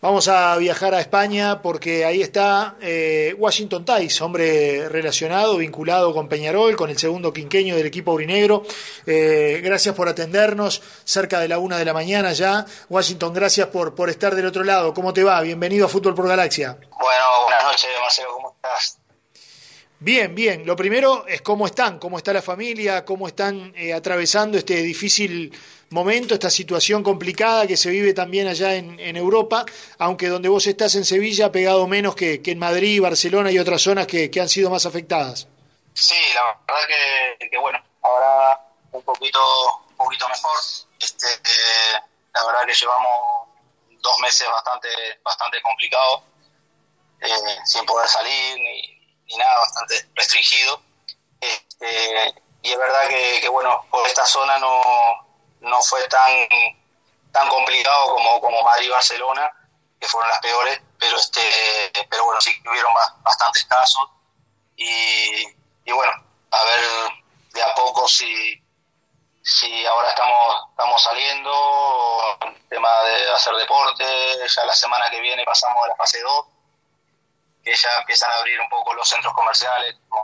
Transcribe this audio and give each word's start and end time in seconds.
Vamos 0.00 0.28
a 0.28 0.56
viajar 0.58 0.94
a 0.94 1.00
España 1.00 1.60
porque 1.60 2.04
ahí 2.04 2.22
está 2.22 2.76
eh, 2.80 3.34
Washington 3.36 3.84
Tais, 3.84 4.22
hombre 4.22 4.88
relacionado, 4.88 5.56
vinculado 5.56 6.14
con 6.14 6.28
Peñarol, 6.28 6.76
con 6.76 6.88
el 6.88 6.96
segundo 6.96 7.32
quinqueño 7.32 7.74
del 7.74 7.86
equipo 7.86 8.12
aurinegro. 8.12 8.62
Eh, 9.06 9.60
gracias 9.60 9.96
por 9.96 10.08
atendernos, 10.08 10.80
cerca 11.02 11.40
de 11.40 11.48
la 11.48 11.58
una 11.58 11.78
de 11.78 11.84
la 11.84 11.92
mañana 11.92 12.32
ya. 12.32 12.64
Washington, 12.88 13.34
gracias 13.34 13.66
por, 13.68 13.96
por 13.96 14.08
estar 14.08 14.36
del 14.36 14.46
otro 14.46 14.62
lado. 14.62 14.94
¿Cómo 14.94 15.12
te 15.12 15.24
va? 15.24 15.40
Bienvenido 15.40 15.86
a 15.86 15.88
Fútbol 15.88 16.14
por 16.14 16.28
Galaxia. 16.28 16.76
Bueno, 16.96 17.24
buenas 17.42 17.64
noches, 17.64 17.90
Marcelo. 18.00 18.37
Bien, 20.00 20.32
bien. 20.32 20.64
Lo 20.64 20.76
primero 20.76 21.26
es 21.26 21.42
cómo 21.42 21.66
están, 21.66 21.98
cómo 21.98 22.18
está 22.18 22.32
la 22.32 22.42
familia, 22.42 23.04
cómo 23.04 23.26
están 23.26 23.72
eh, 23.76 23.92
atravesando 23.92 24.56
este 24.56 24.76
difícil 24.76 25.52
momento, 25.90 26.34
esta 26.34 26.50
situación 26.50 27.02
complicada 27.02 27.66
que 27.66 27.76
se 27.76 27.90
vive 27.90 28.14
también 28.14 28.46
allá 28.46 28.74
en, 28.74 29.16
Europa, 29.16 29.64
aunque 29.98 30.28
donde 30.28 30.48
vos 30.48 30.66
estás 30.68 30.94
en 30.94 31.04
Sevilla 31.04 31.46
ha 31.46 31.52
pegado 31.52 31.86
menos 31.88 32.14
que, 32.14 32.40
en 32.44 32.58
Madrid, 32.58 33.00
Barcelona 33.02 33.50
y 33.50 33.58
otras 33.58 33.82
zonas 33.82 34.06
que, 34.06 34.30
han 34.40 34.48
sido 34.48 34.70
más 34.70 34.86
afectadas. 34.86 35.48
Sí, 35.94 36.14
la 36.34 36.44
verdad 36.44 36.88
que, 37.50 37.58
bueno, 37.58 37.82
ahora 38.02 38.60
un 38.92 39.02
poquito, 39.02 39.40
un 39.90 39.96
poquito 39.96 40.28
mejor. 40.28 40.58
Este, 41.00 41.26
eh, 41.26 41.98
la 42.34 42.46
verdad 42.46 42.66
que 42.66 42.74
llevamos 42.74 43.48
dos 44.00 44.18
meses 44.20 44.46
bastante, 44.48 44.88
bastante 45.24 45.60
complicados, 45.62 46.22
eh, 47.20 47.56
sin 47.64 47.84
poder 47.84 48.06
salir 48.06 48.58
ni, 48.58 48.97
nada, 49.36 49.58
bastante 49.60 50.08
restringido. 50.14 50.80
Este, 51.40 52.34
y 52.62 52.72
es 52.72 52.78
verdad 52.78 53.08
que, 53.08 53.48
bueno, 53.48 53.84
por 53.90 54.06
esta 54.06 54.24
zona 54.24 54.58
no, 54.58 54.82
no 55.60 55.82
fue 55.82 56.06
tan, 56.08 56.48
tan 57.32 57.48
complicado 57.48 58.14
como, 58.14 58.40
como 58.40 58.62
Madrid 58.62 58.86
y 58.86 58.90
Barcelona, 58.90 59.50
que 60.00 60.06
fueron 60.06 60.30
las 60.30 60.40
peores, 60.40 60.80
pero 60.98 61.16
este 61.16 61.40
pero 62.08 62.24
bueno, 62.24 62.40
sí 62.40 62.60
que 62.62 62.68
hubieron 62.68 62.92
bastantes 63.22 63.64
casos 63.64 64.08
y, 64.76 65.44
y 65.84 65.92
bueno, 65.92 66.12
a 66.50 66.64
ver 66.64 66.80
de 67.52 67.62
a 67.62 67.74
poco 67.74 68.06
si, 68.06 68.62
si 69.42 69.86
ahora 69.86 70.10
estamos, 70.10 70.66
estamos 70.70 71.02
saliendo, 71.02 72.38
tema 72.68 73.02
de 73.04 73.32
hacer 73.32 73.54
deporte, 73.56 74.04
ya 74.46 74.64
la 74.64 74.74
semana 74.74 75.10
que 75.10 75.20
viene 75.20 75.44
pasamos 75.44 75.84
a 75.84 75.88
la 75.88 75.96
fase 75.96 76.20
2, 76.20 76.46
que 77.68 77.76
ya 77.76 77.90
empiezan 78.00 78.30
a 78.30 78.34
abrir 78.36 78.60
un 78.60 78.68
poco 78.68 78.94
los 78.94 79.08
centros 79.08 79.34
comerciales 79.34 79.96
con, 80.08 80.22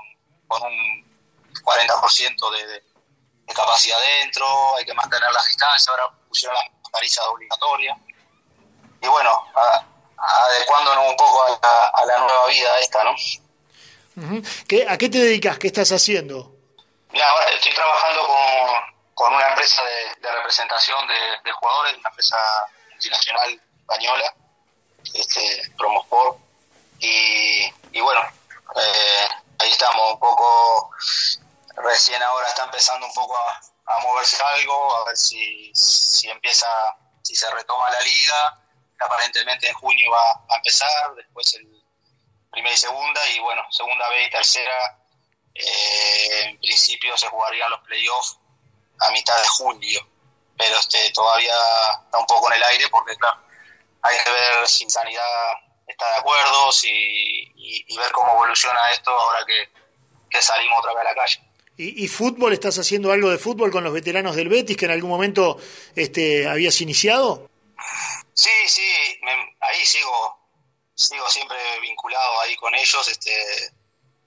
con 0.49 0.63
un 0.63 1.05
40% 1.63 2.51
de 2.53 2.95
de 3.47 3.55
capacidad 3.55 3.99
dentro, 4.21 4.77
hay 4.77 4.85
que 4.85 4.95
mantener 4.95 5.31
las 5.33 5.47
distancias, 5.47 5.89
ahora 5.89 6.11
pusieron 6.29 6.57
las 6.57 6.65
mascarillas 6.83 7.25
obligatorias. 7.27 7.99
Y 9.03 9.07
bueno, 9.07 9.45
adecuándonos 10.17 11.11
un 11.11 11.17
poco 11.17 11.61
a 11.63 12.07
la, 12.07 12.19
nueva 12.19 12.47
vida 12.47 12.79
esta, 12.79 13.05
¿no? 13.05 13.15
¿Qué, 14.67 14.87
¿A 14.89 14.97
qué 14.97 15.09
te 15.09 15.19
dedicas? 15.19 15.59
¿Qué 15.59 15.67
estás 15.67 15.93
haciendo? 15.93 16.53
Mira, 17.11 17.29
ahora 17.29 17.49
estoy 17.51 17.73
trabajando 17.73 18.27
con, 18.27 19.15
con 19.15 19.35
una 19.35 19.49
empresa 19.49 19.83
de, 19.83 20.33
representación 20.33 21.07
de, 21.07 21.53
jugadores, 21.53 21.97
una 21.99 22.09
empresa 22.09 22.37
multinacional 22.91 23.61
española, 23.81 24.35
este, 25.13 25.63
Promosport, 25.77 26.39
y, 27.05 27.75
y 27.93 28.01
bueno, 28.01 28.21
eh, 28.77 29.29
ahí 29.59 29.71
estamos 29.71 30.13
un 30.13 30.19
poco 30.19 30.91
recién 31.77 32.23
ahora 32.23 32.49
está 32.49 32.65
empezando 32.65 33.07
un 33.07 33.13
poco 33.13 33.37
a, 33.37 33.61
moverse 34.03 34.43
algo, 34.43 34.97
a 34.97 35.05
ver 35.05 35.17
si, 35.17 35.71
si 35.75 36.29
empieza, 36.31 36.67
si 37.23 37.35
se 37.35 37.51
retoma 37.51 37.91
la 37.91 38.01
liga, 38.01 38.61
aparentemente 38.99 39.69
en 39.69 39.75
junio 39.75 40.11
va 40.11 40.31
a 40.49 40.57
empezar, 40.57 41.15
después 41.15 41.55
el 41.55 41.85
primera 42.51 42.75
y 42.75 42.79
segunda, 42.79 43.29
y 43.31 43.41
bueno, 43.41 43.63
segunda 43.71 44.09
B 44.09 44.25
y 44.25 44.31
tercera, 44.31 44.99
eh, 45.55 46.41
en 46.45 46.59
principio 46.59 47.17
se 47.17 47.29
jugarían 47.29 47.71
los 47.71 47.81
playoffs 47.81 48.39
a 49.01 49.11
mitad 49.11 49.37
de 49.37 49.49
julio, 49.49 50.09
pero 50.57 50.79
este 50.79 51.11
todavía 51.13 51.55
está 52.05 52.19
un 52.19 52.27
poco 52.27 52.49
en 52.49 52.57
el 52.57 52.63
aire 52.63 52.89
porque 52.89 53.17
claro, 53.17 53.43
hay 54.03 54.17
que 54.25 54.31
ver 54.31 54.69
si 54.69 54.89
Sanidad 54.89 55.55
está 55.87 56.09
de 56.11 56.17
acuerdo 56.17 56.73
si, 56.73 56.89
y, 56.89 57.97
ver 57.97 58.11
cómo 58.13 58.33
evoluciona 58.33 58.91
esto 58.93 59.11
ahora 59.11 59.45
que, 59.47 59.69
que 60.31 60.43
salimos 60.43 60.79
otra 60.79 60.93
vez 60.93 61.01
a 61.01 61.05
la 61.05 61.15
calle. 61.15 61.55
¿Y, 61.77 62.07
fútbol? 62.07 62.53
¿Estás 62.53 62.79
haciendo 62.79 63.11
algo 63.11 63.31
de 63.31 63.39
fútbol 63.39 63.73
con 63.73 63.83
los 63.83 63.93
veteranos 63.93 64.37
del 64.37 64.49
Betis 64.49 64.77
que 64.77 64.85
en 64.85 64.93
algún 64.93 65.11
momento 65.11 65.59
este, 65.97 66.47
habías 66.47 66.81
iniciado? 66.81 67.51
Sí, 68.33 68.51
sí, 68.69 69.21
ahí 69.61 69.85
sigo, 69.85 70.39
sigo 70.95 71.29
siempre 71.29 71.59
vinculado 71.81 72.41
ahí 72.43 72.55
con 72.57 72.73
ellos. 72.77 73.09
Este, 73.09 73.33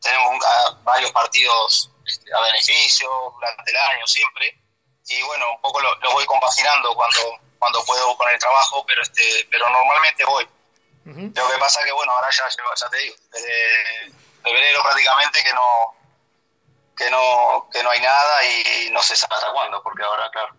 tenemos 0.01 0.43
varios 0.83 1.11
partidos 1.13 1.89
este, 2.05 2.33
a 2.33 2.41
beneficio 2.41 3.09
durante 3.33 3.71
el 3.71 3.77
año 3.77 4.07
siempre. 4.07 4.53
Y 5.07 5.21
bueno, 5.21 5.45
un 5.55 5.61
poco 5.61 5.79
lo, 5.79 6.11
voy 6.11 6.25
compaginando 6.25 6.93
cuando, 6.95 7.39
cuando 7.59 7.85
puedo 7.85 8.17
con 8.17 8.29
el 8.29 8.37
trabajo, 8.39 8.85
pero 8.85 9.01
este, 9.01 9.47
pero 9.49 9.69
normalmente 9.69 10.25
voy. 10.25 10.45
Lo 11.07 11.31
que 11.31 11.57
pasa 11.57 11.83
que 11.85 11.91
bueno, 11.93 12.11
ahora 12.11 12.27
ya, 12.31 12.43
ya 12.49 12.89
te 12.89 12.97
digo, 12.97 13.15
desde 13.31 14.11
febrero 14.43 14.83
prácticamente 14.83 15.41
que 15.41 15.53
no 15.53 15.95
que 16.97 17.09
no, 17.11 17.69
que 17.71 17.83
no 17.83 17.91
hay 17.91 18.01
nada 18.01 18.45
y, 18.45 18.89
no 18.89 19.01
se 19.01 19.15
sabe 19.15 19.35
hasta 19.35 19.51
cuándo, 19.53 19.81
porque 19.83 20.03
ahora, 20.03 20.29
claro, 20.31 20.55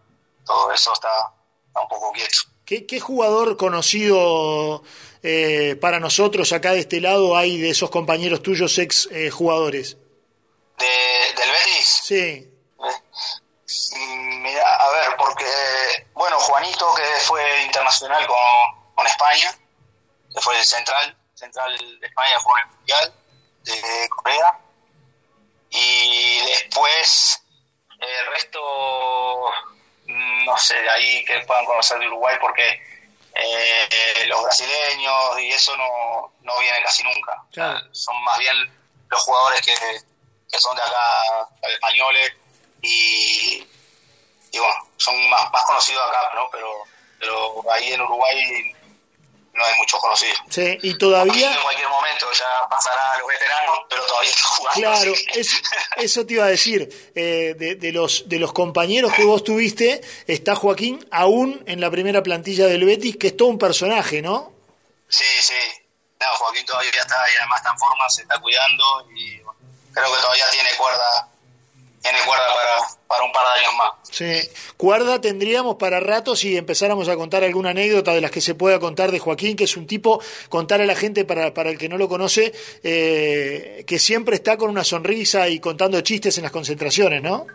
todo 0.47 0.73
eso 0.73 0.93
está, 0.93 1.33
un 1.75 1.89
poco 1.89 2.13
quieto. 2.13 2.39
¿Qué, 2.65 3.01
jugador 3.01 3.57
conocido 3.57 4.85
eh, 5.23 5.77
para 5.81 5.99
nosotros 5.99 6.53
acá 6.53 6.73
de 6.73 6.81
este 6.81 7.01
lado 7.01 7.37
hay 7.37 7.59
de 7.59 7.71
esos 7.71 7.91
compañeros 7.91 8.43
tuyos 8.43 8.79
ex 8.79 9.09
eh, 9.11 9.31
jugadores? 9.31 9.97
¿Del 10.79 11.51
Betis? 11.51 12.01
Sí. 12.05 12.55
Mm, 13.97 14.43
mira, 14.43 14.77
a 14.77 14.91
ver, 14.91 15.17
porque, 15.17 15.47
bueno, 16.13 16.39
Juanito, 16.39 16.95
que 16.95 17.21
fue 17.25 17.63
internacional 17.65 18.27
con, 18.27 18.95
con 18.95 19.07
España, 19.07 19.59
fue 20.41 20.59
el 20.59 20.65
central, 20.65 21.16
central 21.34 21.76
de 22.00 22.06
España, 22.06 22.41
fue 22.41 22.60
en 22.60 22.69
el 22.69 22.76
Mundial 22.76 23.15
de 23.65 24.09
Corea. 24.09 24.59
Y 25.71 26.38
después 26.47 27.43
el 27.99 28.26
resto 28.32 29.50
no 30.06 30.56
sé 30.56 30.81
de 30.81 30.91
ahí 30.91 31.25
que 31.25 31.41
puedan 31.41 31.65
conocer 31.66 31.99
de 31.99 32.06
Uruguay 32.06 32.37
porque 32.41 32.81
eh, 33.34 34.26
los 34.26 34.43
brasileños 34.43 35.38
y 35.41 35.53
eso 35.53 35.76
no, 35.76 36.32
no 36.41 36.59
vienen 36.60 36.82
casi 36.82 37.03
nunca. 37.03 37.82
Son 37.93 38.22
más 38.25 38.38
bien 38.38 38.56
los 39.09 39.22
jugadores 39.22 39.60
que, 39.60 39.75
que 40.50 40.59
son 40.59 40.75
de 40.76 40.82
acá 40.82 41.49
españoles 41.62 42.32
y, 42.82 43.66
y 44.53 44.59
bueno 44.59 44.75
son 44.97 45.31
más, 45.31 45.50
más 45.50 45.65
conocidos 45.65 46.03
acá 46.09 46.31
¿no? 46.34 46.49
pero 46.50 46.84
pero 47.19 47.72
ahí 47.72 47.93
en 47.93 48.00
Uruguay 48.00 48.75
no 49.59 49.65
hay 49.65 49.75
muchos 49.77 50.01
conocidos. 50.01 50.39
Sí, 50.49 50.79
y 50.83 50.97
todavía... 50.97 51.53
En 51.53 51.63
cualquier 51.63 51.89
momento 51.89 52.27
ya 52.33 52.69
pasará 52.71 53.13
a 53.13 53.19
los 53.19 53.29
veteranos, 53.29 53.81
pero 53.91 54.07
todavía 54.07 54.31
está 54.31 54.43
jugando. 54.43 54.81
Claro, 54.81 55.13
eso 55.97 56.27
te 56.27 56.35
iba 56.35 56.45
a 56.45 56.49
decir. 56.49 57.13
Eh, 57.15 57.55
de, 57.59 57.93
los, 57.93 58.29
de 58.29 58.39
los 58.39 58.53
compañeros 58.53 59.13
que 59.13 59.25
vos 59.25 59.43
tuviste, 59.43 60.01
está 60.27 60.55
Joaquín 60.55 61.07
aún 61.11 61.63
en 61.67 61.81
la 61.81 61.91
primera 61.91 62.23
plantilla 62.23 62.67
del 62.67 62.85
Betis, 62.85 63.17
que 63.17 63.29
es 63.29 63.37
todo 63.37 63.49
un 63.49 63.59
personaje, 63.59 64.23
¿no? 64.23 64.53
Sí, 65.09 65.25
sí. 65.41 65.55
No, 66.21 66.27
Joaquín 66.39 66.65
todavía 66.65 66.91
está 66.91 67.17
y 67.33 67.37
además 67.37 67.59
está 67.59 67.71
en 67.73 67.79
forma, 67.79 68.09
se 68.09 68.23
está 68.23 68.39
cuidando 68.39 69.09
y 69.15 69.39
creo 69.93 70.15
que 70.15 70.21
todavía 70.21 70.51
tiene 70.51 70.71
cuerda 70.77 71.29
tiene 72.11 72.25
cuerda 72.25 72.47
para, 72.55 72.79
para 73.07 73.25
un 73.25 73.33
par 73.33 73.45
de 73.45 73.61
años 73.61 73.75
más. 73.75 73.93
Sí, 74.11 74.51
cuerda 74.77 75.21
tendríamos 75.21 75.77
para 75.77 76.01
rato 76.01 76.37
si 76.37 76.57
empezáramos 76.57 77.09
a 77.09 77.17
contar 77.17 77.45
alguna 77.45 77.71
anécdota 77.71 78.13
de 78.13 78.21
las 78.21 78.31
que 78.31 78.41
se 78.41 78.55
pueda 78.55 78.79
contar 78.79 79.11
de 79.11 79.19
Joaquín, 79.19 79.57
que 79.57 79.65
es 79.65 79.77
un 79.77 79.87
tipo, 79.87 80.23
contar 80.49 80.81
a 80.81 80.87
la 80.87 80.94
gente 80.94 81.25
para, 81.25 81.53
para 81.55 81.71
el 81.71 81.79
que 81.79 81.88
no 81.88 81.99
lo 81.99 82.09
conoce, 82.09 82.53
eh, 82.82 83.85
que 83.87 83.99
siempre 83.99 84.37
está 84.37 84.56
con 84.56 84.71
una 84.71 84.85
sonrisa 84.85 85.49
y 85.49 85.61
contando 85.61 86.00
chistes 86.00 86.37
en 86.38 86.44
las 86.44 86.53
concentraciones, 86.53 87.23
¿no? 87.23 87.47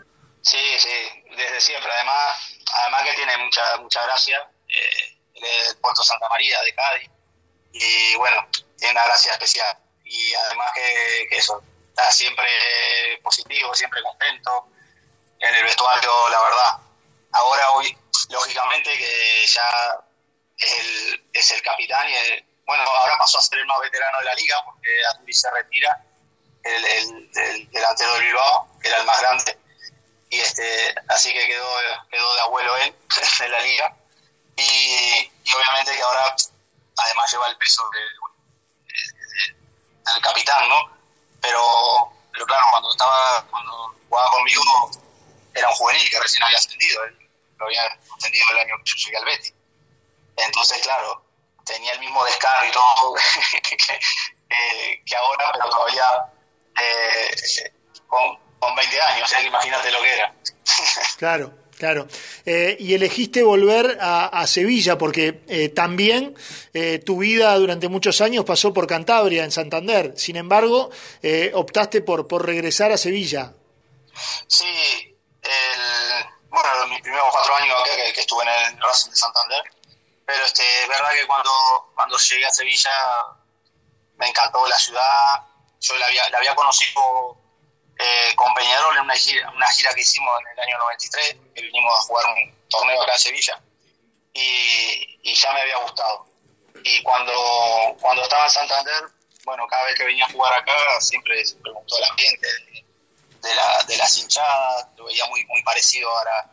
Sí, 0.42 0.58
sí, 0.78 0.90
desde 1.36 1.62
siempre. 1.62 1.92
Además, 1.92 2.36
además 2.82 3.02
que 3.10 3.16
tiene 3.16 3.38
mucha, 3.38 3.78
mucha 3.78 4.04
gracia. 4.04 4.50
Eh, 4.68 5.14
de 5.44 5.76
Puerto 5.82 6.04
Santa 6.04 6.28
María, 6.30 6.62
de 6.62 6.74
Cádiz. 6.74 7.10
Y 7.74 8.16
bueno, 8.16 8.48
tiene 8.78 8.94
una 8.94 9.06
gracia 9.06 9.34
especial. 9.34 9.78
Y 10.06 10.34
además 10.34 10.72
que, 10.76 11.28
que 11.30 11.38
eso, 11.38 11.62
está 11.94 12.12
siempre 12.12 12.48
positivo, 13.24 13.74
siempre 13.76 14.02
contento. 14.02 14.68
En 15.40 15.56
el 15.56 15.64
vestuario, 15.64 16.12
la 16.30 16.42
verdad. 16.42 16.78
Ahora, 17.34 17.70
hoy, 17.72 17.98
lógicamente, 18.30 18.98
que 18.98 19.46
ya 19.46 20.00
es 20.58 20.80
el, 20.80 21.30
es 21.34 21.52
el 21.52 21.62
capitán 21.62 22.08
y 22.10 22.16
bueno, 22.66 22.84
ahora 22.84 23.18
pasó 23.20 23.38
a 23.38 23.42
ser 23.42 23.60
el 23.60 23.66
más 23.66 23.78
veterano 23.82 24.20
de 24.20 24.26
la 24.26 24.34
liga 24.36 24.56
porque 24.66 24.90
Aturi 25.12 25.34
se 25.34 25.52
retira, 25.52 26.02
el, 26.64 26.86
el, 26.86 27.30
delantero 27.72 28.14
del 28.14 28.24
Bilbao, 28.24 28.70
que 28.82 28.88
era 28.88 29.00
el 29.00 29.06
más 29.06 29.20
grande. 29.20 29.60
Y 30.30 30.40
este, 30.40 30.96
así 31.10 31.34
que 31.34 31.46
quedó, 31.46 31.68
quedó 32.10 32.36
de 32.36 32.42
abuelo 32.42 32.78
él 32.78 32.96
en 33.44 33.52
la 33.52 33.60
liga. 33.60 33.94
Y, 34.56 35.30
y 35.44 35.54
obviamente 35.54 35.94
que 35.96 36.02
ahora 36.02 36.34
además 36.98 37.32
lleva 37.32 37.50
el 37.50 37.58
peso 37.58 37.84
del 37.92 38.08
capitán, 40.22 40.70
¿no? 40.70 40.93
Pero, 41.44 41.62
pero 42.32 42.46
claro, 42.46 42.64
cuando 42.72 42.90
estaba, 42.92 43.46
cuando 43.52 43.96
jugaba 44.08 44.32
conmigo, 44.32 44.62
era 45.54 45.70
un 45.70 45.76
juvenil 45.76 46.10
que 46.10 46.20
recién 46.20 46.42
había 46.44 46.58
ascendido, 46.58 47.04
él 47.04 47.30
lo 47.58 47.66
había 47.66 47.84
ascendido 48.18 48.46
el 48.52 48.58
año 48.60 48.76
que 48.78 48.84
yo 48.86 48.96
llegué 48.96 49.18
al 49.18 49.26
Betis. 49.26 49.54
Entonces, 50.38 50.82
claro, 50.82 51.22
tenía 51.66 51.92
el 51.92 52.00
mismo 52.00 52.24
descargo 52.24 52.66
y 52.66 52.72
todo 52.72 53.14
que, 55.06 55.16
ahora, 55.16 55.52
pero 55.52 55.70
todavía 55.70 56.06
eh, 56.80 57.36
con, 58.08 58.40
con 58.60 58.76
20 58.76 59.02
años, 59.02 59.24
o 59.26 59.28
sea 59.28 59.40
que 59.40 59.48
imagínate 59.48 59.92
lo 59.92 60.02
que 60.02 60.14
era. 60.14 60.34
claro. 61.18 61.63
Claro, 61.78 62.08
eh, 62.46 62.78
y 62.80 62.94
elegiste 62.94 63.44
volver 63.44 63.98
a, 64.00 64.46
Sevilla 64.48 64.98
porque 64.98 65.42
eh, 65.48 65.70
también 65.70 66.36
eh, 66.74 67.00
tu 67.00 67.18
vida 67.18 67.56
durante 67.56 67.90
muchos 67.90 68.22
años 68.22 68.46
pasó 68.46 68.74
por 68.74 68.88
Cantabria, 68.88 69.44
en 69.44 69.52
Santander. 69.52 70.14
Sin 70.16 70.36
embargo, 70.36 70.92
optaste 71.54 72.02
por, 72.02 72.28
por 72.28 72.46
regresar 72.46 72.92
a 72.92 72.98
Sevilla. 72.98 73.54
Sí, 74.48 75.18
bueno, 76.50 76.88
mis 76.88 77.02
primeros 77.02 77.28
cuatro 77.32 77.56
años 77.56 77.76
acá 77.82 77.96
que, 77.96 78.22
estuve 78.22 78.44
en 78.44 78.76
el 78.76 78.82
Racing 78.82 79.10
de 79.10 79.16
Santander, 79.16 79.64
pero 80.26 80.46
este, 80.46 80.84
es 80.84 80.88
verdad 80.88 81.10
que 81.20 81.26
cuando, 81.26 81.52
cuando 81.96 82.18
llegué 82.18 82.46
a 82.46 82.52
Sevilla 82.52 82.92
me 84.18 84.28
encantó 84.30 84.66
la 84.68 84.78
ciudad. 84.78 85.42
Yo 85.80 85.98
la 85.98 86.06
había, 86.06 86.30
la 86.30 86.38
había 86.38 86.56
conocido 86.56 87.43
eh, 88.04 88.36
con 88.36 88.54
Peñarol 88.54 88.98
en 88.98 89.04
una 89.04 89.16
gira, 89.16 89.50
una 89.52 89.68
gira 89.72 89.94
que 89.94 90.02
hicimos 90.02 90.34
en 90.42 90.48
el 90.48 90.60
año 90.60 90.78
93, 90.78 91.38
que 91.56 91.62
vinimos 91.62 91.94
a 91.98 92.02
jugar 92.02 92.26
un 92.28 92.68
torneo 92.70 93.02
acá 93.02 93.14
en 93.14 93.20
Sevilla, 93.20 93.62
y, 94.34 95.34
ya 95.34 95.54
me 95.54 95.62
había 95.62 95.78
gustado. 95.78 96.26
Y 96.84 97.02
cuando, 97.04 97.34
cuando 98.02 98.24
estaba 98.24 98.44
en 98.46 98.50
Santander, 98.50 99.04
bueno, 99.46 99.66
cada 99.68 99.86
vez 99.86 99.96
que 99.96 100.04
venía 100.04 100.26
a 100.26 100.32
jugar 100.32 100.54
acá, 100.54 100.74
siempre, 101.00 101.42
me 101.64 101.72
gustó 101.72 101.98
el 101.98 102.04
ambiente 102.04 102.48
de, 103.42 103.56
la, 103.56 103.84
de 103.88 103.98
las 103.98 104.18
hinchadas, 104.18 104.88
lo 104.98 105.06
veía 105.06 105.26
muy, 105.28 105.46
muy 105.46 105.64
parecido 105.64 106.10
a, 106.18 106.52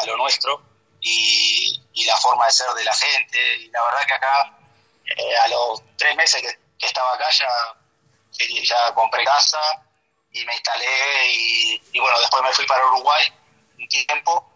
a, 0.00 0.06
lo 0.06 0.16
nuestro, 0.16 0.62
y, 1.00 1.82
la 2.06 2.16
forma 2.18 2.46
de 2.46 2.52
ser 2.52 2.68
de 2.68 2.84
la 2.84 2.94
gente, 2.94 3.56
y 3.56 3.68
la 3.70 3.82
verdad 3.82 4.06
que 4.06 4.14
acá, 4.14 4.58
eh, 5.16 5.36
a 5.36 5.48
los 5.48 5.82
tres 5.96 6.16
meses 6.16 6.40
que, 6.40 6.58
que 6.78 6.86
estaba 6.86 7.12
acá, 7.14 7.28
ya, 7.30 7.48
ya 8.62 8.94
compré 8.94 9.24
casa, 9.24 9.58
y 10.32 10.44
me 10.44 10.54
instalé 10.54 10.86
y, 11.92 12.00
bueno, 12.00 12.18
después 12.18 12.42
me 12.42 12.52
fui 12.52 12.66
para 12.66 12.86
Uruguay 12.86 13.24
un 13.78 13.88
tiempo, 13.88 14.52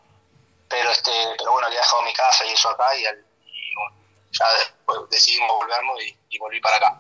pero 0.69 0.91
este 0.91 1.11
pero 1.39 1.53
bueno, 1.53 1.67
había 1.67 1.81
dejado 1.81 2.03
mi 2.03 2.13
casa 2.13 2.45
y 2.45 2.53
eso 2.53 2.69
acá 2.71 2.97
y, 2.97 3.05
ya 3.05 4.47
después 4.59 4.99
decidimos 5.11 5.51
volvernos 5.53 5.99
y, 6.31 6.39
volví 6.39 6.61
para 6.61 6.77
acá. 6.77 6.99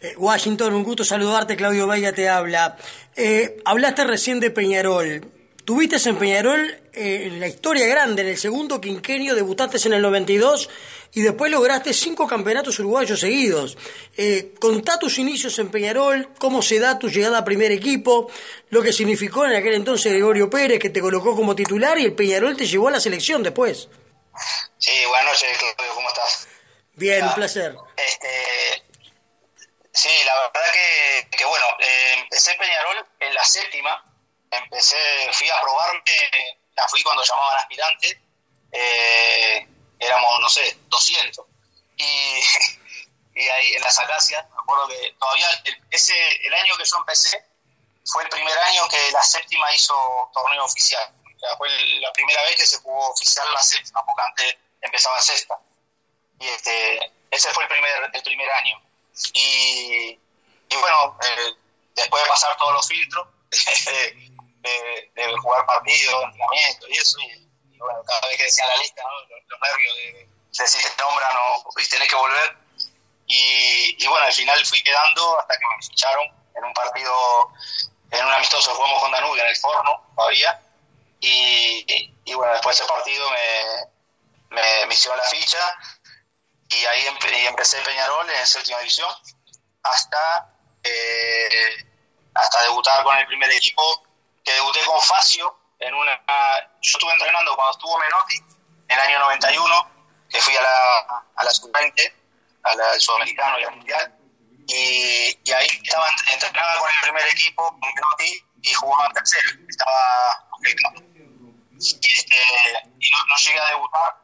Eh, 0.00 0.14
Washington, 0.16 0.74
un 0.74 0.84
gusto 0.84 1.04
saludarte, 1.04 1.56
Claudio 1.56 1.86
Vega 1.86 2.12
te 2.12 2.28
habla. 2.28 2.76
Eh, 3.16 3.56
hablaste 3.64 4.04
recién 4.04 4.40
de 4.40 4.50
Peñarol. 4.50 5.41
Tuviste 5.64 5.96
en 6.08 6.18
Peñarol 6.18 6.82
eh, 6.92 7.26
en 7.26 7.38
la 7.38 7.46
historia 7.46 7.86
grande, 7.86 8.22
en 8.22 8.28
el 8.28 8.36
segundo 8.36 8.80
quinquenio, 8.80 9.36
debutaste 9.36 9.78
en 9.86 9.94
el 9.94 10.02
92 10.02 10.68
y 11.12 11.22
después 11.22 11.52
lograste 11.52 11.92
cinco 11.92 12.26
campeonatos 12.26 12.80
uruguayos 12.80 13.20
seguidos. 13.20 13.78
Eh, 14.16 14.54
contá 14.58 14.98
tus 14.98 15.18
inicios 15.18 15.58
en 15.60 15.70
Peñarol, 15.70 16.30
cómo 16.38 16.62
se 16.62 16.80
da 16.80 16.98
tu 16.98 17.08
llegada 17.08 17.38
a 17.38 17.44
primer 17.44 17.70
equipo, 17.70 18.28
lo 18.70 18.82
que 18.82 18.92
significó 18.92 19.44
en 19.44 19.54
aquel 19.54 19.74
entonces 19.74 20.12
Gregorio 20.12 20.50
Pérez, 20.50 20.80
que 20.80 20.90
te 20.90 21.00
colocó 21.00 21.36
como 21.36 21.54
titular 21.54 21.96
y 21.98 22.06
el 22.06 22.14
Peñarol 22.14 22.56
te 22.56 22.66
llevó 22.66 22.88
a 22.88 22.92
la 22.92 23.00
selección 23.00 23.42
después. 23.44 23.88
Sí, 24.78 24.92
buenas 25.06 25.26
noches, 25.26 25.58
Claudio, 25.58 25.94
¿cómo 25.94 26.08
estás? 26.08 26.48
Bien, 26.94 27.24
un 27.24 27.34
placer. 27.34 27.76
Este, 27.96 28.82
sí, 29.92 30.10
la 30.26 30.34
verdad 30.34 30.72
que, 30.72 31.36
que 31.36 31.44
bueno, 31.44 31.66
eh, 31.78 32.14
empecé 32.22 32.52
Peñarol 32.58 33.06
en 33.20 33.34
la 33.34 33.44
séptima, 33.44 34.04
empecé, 34.52 34.96
fui 35.32 35.50
a 35.50 35.60
probarme, 35.60 36.02
la 36.74 36.88
fui 36.88 37.02
cuando 37.02 37.24
llamaban 37.24 37.58
aspirante, 37.58 38.20
eh, 38.70 39.66
éramos, 39.98 40.40
no 40.40 40.48
sé, 40.48 40.78
200. 40.88 41.44
Y, 41.96 42.40
y 43.34 43.48
ahí 43.48 43.72
en 43.74 43.82
las 43.82 43.98
acacias, 43.98 44.44
me 44.50 44.56
acuerdo 44.60 44.88
que 44.88 45.14
todavía 45.18 45.48
el, 45.64 45.82
ese, 45.90 46.14
el 46.46 46.54
año 46.54 46.76
que 46.76 46.84
yo 46.84 46.96
empecé 46.98 47.44
fue 48.04 48.22
el 48.24 48.28
primer 48.28 48.58
año 48.58 48.88
que 48.88 49.12
la 49.12 49.22
séptima 49.22 49.72
hizo 49.74 49.94
torneo 50.32 50.64
oficial. 50.64 51.14
fue 51.56 51.68
la 52.00 52.12
primera 52.12 52.42
vez 52.42 52.56
que 52.56 52.66
se 52.66 52.78
jugó 52.78 53.10
oficial 53.10 53.46
la 53.52 53.62
séptima, 53.62 54.04
porque 54.04 54.22
antes 54.22 54.56
empezaba 54.80 55.20
sexta. 55.20 55.58
Y 56.40 56.48
este, 56.48 57.12
ese 57.30 57.50
fue 57.52 57.62
el 57.62 57.68
primer, 57.68 58.10
el 58.12 58.22
primer 58.22 58.50
año. 58.50 58.82
Y, 59.34 60.18
y 60.68 60.76
bueno, 60.76 61.16
eh, 61.22 61.54
después 61.94 62.22
de 62.22 62.28
pasar 62.28 62.56
todos 62.56 62.72
los 62.72 62.88
filtros, 62.88 63.28
de, 64.62 65.36
jugar 65.42 65.66
partidos, 65.66 66.24
entrenamientos 66.24 66.88
y 66.88 66.92
eso, 66.92 67.18
y 67.20 67.78
bueno, 67.78 68.02
cada 68.06 68.28
vez 68.28 68.36
que 68.36 68.44
decía 68.44 68.66
la 68.66 68.76
lista, 68.76 69.02
los, 69.28 69.60
nervios 69.60 69.94
de, 69.96 70.28
decir 70.62 70.80
si 70.80 70.96
te 70.96 71.02
nombran 71.02 71.36
o, 71.36 71.80
y 71.80 71.88
tenés 71.88 72.08
que 72.08 72.16
volver. 72.16 72.56
Y, 73.26 74.06
bueno, 74.06 74.26
al 74.26 74.32
final 74.32 74.66
fui 74.66 74.82
quedando 74.82 75.40
hasta 75.40 75.54
que 75.54 75.66
me 75.66 75.82
ficharon 75.82 76.28
en 76.54 76.64
un 76.64 76.74
partido, 76.74 77.12
en 78.10 78.26
un 78.26 78.32
amistoso 78.32 78.74
jugamos 78.74 79.00
con 79.00 79.10
Danubio 79.10 79.42
en 79.42 79.48
el 79.48 79.56
Forno 79.56 80.12
todavía. 80.14 80.60
Y, 81.20 82.12
y, 82.24 82.34
bueno, 82.34 82.52
después 82.52 82.76
de 82.76 82.84
ese 82.84 82.92
partido 82.92 83.30
me, 83.30 84.56
me, 84.56 84.86
me 84.86 84.94
hicieron 84.94 85.16
la 85.16 85.24
ficha 85.24 85.78
y 86.72 86.84
ahí 86.86 87.06
empecé 87.46 87.80
Peñarol 87.82 88.28
en 88.30 88.46
séptima 88.46 88.78
división 88.78 89.10
hasta, 89.82 90.54
eh, 90.82 91.86
hasta 92.34 92.62
debutar 92.62 93.02
con 93.04 93.16
el 93.16 93.26
primer 93.26 93.50
equipo, 93.50 93.82
que 94.44 94.52
debuté 94.52 94.80
con 94.86 95.00
Facio 95.00 95.58
en 95.78 95.94
una... 95.94 96.20
Yo 96.80 96.90
estuve 96.90 97.12
entrenando 97.12 97.54
cuando 97.56 97.72
estuvo 97.72 97.98
Menotti, 97.98 98.36
en 98.88 98.98
el 98.98 99.00
año 99.00 99.18
91, 99.20 99.90
que 100.28 100.40
fui 100.40 100.56
a 100.56 100.62
la, 100.62 101.24
a 101.36 101.44
la 101.44 101.50
sub-20, 101.50 102.12
al 102.64 103.00
sudamericano 103.00 103.58
y 103.58 103.64
al 103.64 103.76
mundial, 103.76 104.18
y, 104.68 105.38
y, 105.44 105.52
ahí 105.52 105.66
estaba 105.66 106.06
entrenando 106.32 106.80
con 106.80 106.90
el 106.90 107.00
primer 107.02 107.26
equipo, 107.26 107.68
con 107.68 107.90
Menotti, 107.94 108.44
y 108.62 108.72
jugaba 108.74 109.12
tercero, 109.12 109.48
estaba 109.68 110.46
y, 111.82 112.12
este, 112.12 112.36
y 113.00 113.10
no, 113.10 113.18
no, 113.26 113.36
llegué 113.36 113.58
a 113.58 113.68
debutar, 113.70 114.16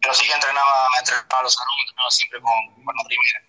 pero 0.00 0.14
sí 0.14 0.26
que 0.26 0.32
entrenaba, 0.32 0.88
entrenaba 0.98 1.40
a 1.40 1.42
los 1.42 1.58
alumnos, 1.58 1.86
entrenaba 1.88 2.10
siempre 2.10 2.40
con, 2.40 2.84
con 2.84 2.96
la 2.96 3.04
primera. 3.04 3.42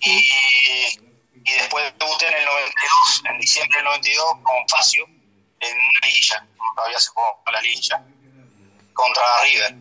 Y, 0.00 1.16
y 1.44 1.52
después 1.52 1.92
debuté 1.98 2.28
en 2.28 2.34
el 2.34 2.44
92, 2.44 3.22
en 3.24 3.38
diciembre 3.40 3.78
del 3.78 3.84
92, 3.86 4.24
con 4.42 4.68
Facio, 4.68 5.06
en 5.70 5.78
una 5.78 6.06
liguilla, 6.06 6.46
todavía 6.74 6.98
se 6.98 7.10
jugó 7.10 7.42
la 7.52 7.60
liguilla, 7.60 8.02
contra 8.92 9.22
River. 9.42 9.74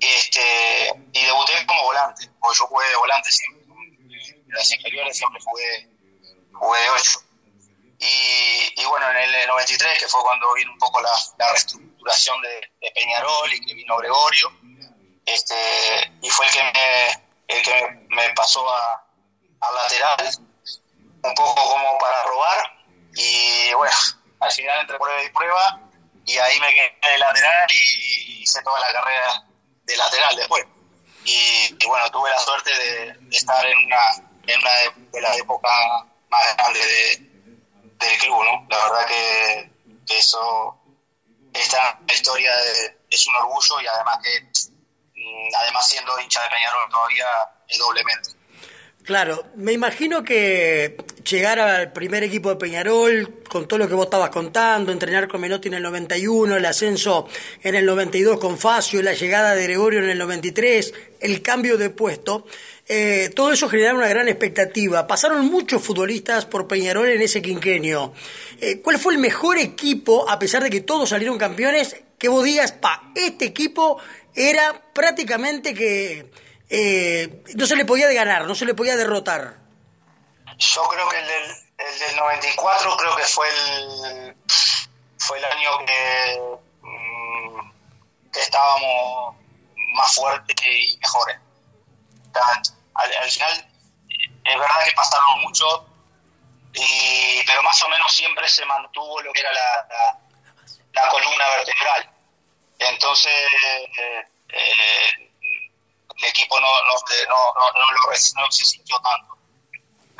Este, 0.00 0.94
y 1.12 1.24
debuté 1.24 1.66
como 1.66 1.84
volante, 1.84 2.30
porque 2.40 2.58
yo 2.58 2.66
jugué 2.66 2.88
de 2.88 2.96
volante 2.96 3.30
siempre. 3.30 3.60
En 3.70 4.54
las 4.56 4.72
inferiores 4.72 5.16
siempre 5.16 5.40
jugué, 5.44 5.88
jugué 6.54 6.80
de 6.80 6.90
8. 6.90 7.20
Y, 7.98 8.80
y, 8.80 8.84
bueno, 8.86 9.10
en 9.10 9.16
el 9.18 9.46
93, 9.46 9.98
que 9.98 10.08
fue 10.08 10.22
cuando 10.22 10.54
vino 10.54 10.72
un 10.72 10.78
poco 10.78 11.02
la, 11.02 11.10
la 11.38 11.50
reestructuración 11.50 12.40
de, 12.40 12.72
de, 12.80 12.90
Peñarol 12.92 13.52
y 13.52 13.60
que 13.60 13.74
vino 13.74 13.98
Gregorio, 13.98 14.50
este, 15.26 16.10
y 16.22 16.30
fue 16.30 16.46
el 16.46 16.52
que 16.52 16.62
me, 16.62 17.24
el 17.48 17.62
que 17.62 18.06
me 18.08 18.30
pasó 18.30 18.66
a, 18.72 19.06
a 19.60 19.72
lateral, 19.72 20.38
un 21.22 21.34
poco 21.34 21.62
como 21.62 21.98
para 21.98 22.22
robar, 22.22 22.79
al 24.40 24.50
final 24.52 24.80
entre 24.80 24.98
prueba 24.98 25.22
y 25.22 25.30
prueba, 25.30 25.80
y 26.26 26.38
ahí 26.38 26.60
me 26.60 26.70
quedé 26.70 27.12
de 27.12 27.18
lateral 27.18 27.68
y 27.70 28.42
hice 28.42 28.62
toda 28.62 28.78
la 28.80 28.92
carrera 28.92 29.44
de 29.84 29.96
lateral 29.96 30.36
después. 30.36 30.64
Y, 31.24 31.86
bueno, 31.86 32.10
tuve 32.10 32.30
la 32.30 32.38
suerte 32.38 32.70
de, 32.70 33.36
estar 33.36 33.64
en 33.66 33.78
una, 33.84 33.98
en 34.46 34.60
una 34.60 34.70
de, 35.12 35.20
las 35.20 35.38
épocas 35.38 35.72
más 36.28 36.56
grandes 36.56 37.18
del 37.18 38.18
club, 38.20 38.42
¿no? 38.44 38.66
La 38.70 38.78
verdad 38.78 39.06
que, 39.06 39.70
eso, 40.18 40.76
esta 41.54 41.98
historia 42.08 42.52
es 43.08 43.26
un 43.28 43.36
orgullo 43.36 43.80
y 43.80 43.86
además 43.86 44.18
que, 44.24 44.70
mm, 45.14 45.48
además 45.56 45.88
siendo 45.88 46.18
hincha 46.18 46.42
de 46.42 46.48
Peñarol 46.48 46.90
todavía 46.90 47.26
es 47.68 47.78
doblemente. 47.78 48.30
Claro, 49.04 49.44
me 49.54 49.72
imagino 49.72 50.24
que 50.24 50.96
llegar 51.24 51.58
al 51.58 51.92
primer 51.92 52.22
equipo 52.24 52.50
de 52.50 52.56
Peñarol, 52.56 53.39
con 53.50 53.66
todo 53.66 53.80
lo 53.80 53.88
que 53.88 53.94
vos 53.94 54.06
estabas 54.06 54.30
contando, 54.30 54.92
entrenar 54.92 55.26
con 55.26 55.40
Menotti 55.40 55.68
en 55.68 55.74
el 55.74 55.82
91, 55.82 56.56
el 56.56 56.64
ascenso 56.64 57.28
en 57.62 57.74
el 57.74 57.84
92 57.84 58.38
con 58.38 58.56
Facio, 58.56 59.02
la 59.02 59.12
llegada 59.12 59.54
de 59.54 59.64
Gregorio 59.64 59.98
en 59.98 60.08
el 60.08 60.18
93, 60.18 60.94
el 61.20 61.42
cambio 61.42 61.76
de 61.76 61.90
puesto, 61.90 62.46
eh, 62.88 63.30
todo 63.34 63.52
eso 63.52 63.68
generaba 63.68 63.98
una 63.98 64.08
gran 64.08 64.28
expectativa. 64.28 65.06
Pasaron 65.06 65.44
muchos 65.46 65.82
futbolistas 65.82 66.46
por 66.46 66.68
Peñarol 66.68 67.08
en 67.08 67.20
ese 67.20 67.42
quinquenio. 67.42 68.14
Eh, 68.60 68.80
¿Cuál 68.80 68.98
fue 68.98 69.14
el 69.14 69.18
mejor 69.18 69.58
equipo, 69.58 70.30
a 70.30 70.38
pesar 70.38 70.62
de 70.62 70.70
que 70.70 70.80
todos 70.80 71.08
salieron 71.08 71.36
campeones, 71.36 71.96
que 72.18 72.28
vos 72.28 72.44
digas, 72.44 72.72
pa, 72.72 73.10
este 73.14 73.46
equipo 73.46 73.98
era 74.34 74.92
prácticamente 74.92 75.74
que 75.74 76.30
eh, 76.68 77.42
no 77.56 77.66
se 77.66 77.74
le 77.74 77.84
podía 77.84 78.12
ganar, 78.12 78.46
no 78.46 78.54
se 78.54 78.64
le 78.64 78.74
podía 78.74 78.96
derrotar. 78.96 79.58
Yo 80.56 80.82
creo 80.88 81.08
que 81.08 81.18
el 81.18 81.26
del, 81.26 81.69
el 81.86 81.98
del 81.98 82.16
94 82.16 82.96
creo 82.96 83.16
que 83.16 83.24
fue 83.24 83.48
el, 83.48 84.36
fue 85.18 85.38
el 85.38 85.44
año 85.44 85.78
que, 85.86 86.40
mm, 86.82 87.70
estábamos 88.34 89.36
más 89.94 90.14
fuertes 90.14 90.56
y 90.66 90.96
mejores. 90.98 91.38
Al, 92.94 93.12
al, 93.16 93.30
final, 93.30 93.68
es 94.44 94.58
verdad 94.58 94.84
que 94.84 94.92
pasaron 94.92 95.40
mucho, 95.42 95.86
y, 96.74 97.42
pero 97.44 97.62
más 97.62 97.82
o 97.82 97.88
menos 97.88 98.12
siempre 98.12 98.48
se 98.48 98.64
mantuvo 98.66 99.20
lo 99.22 99.32
que 99.32 99.40
era 99.40 99.52
la, 99.52 99.86
la, 99.88 100.18
la 100.92 101.08
columna 101.08 101.48
vertebral. 101.48 102.10
Entonces, 102.78 103.32
eh, 103.32 104.24
eh, 104.48 105.30
el 106.16 106.24
equipo 106.28 106.60
no, 106.60 106.66
no, 106.66 106.94
no, 107.28 107.72
no, 107.72 107.92
lo, 107.92 108.42
no 108.42 108.52
se 108.52 108.64
sintió 108.64 108.96
tanto. 109.00 109.39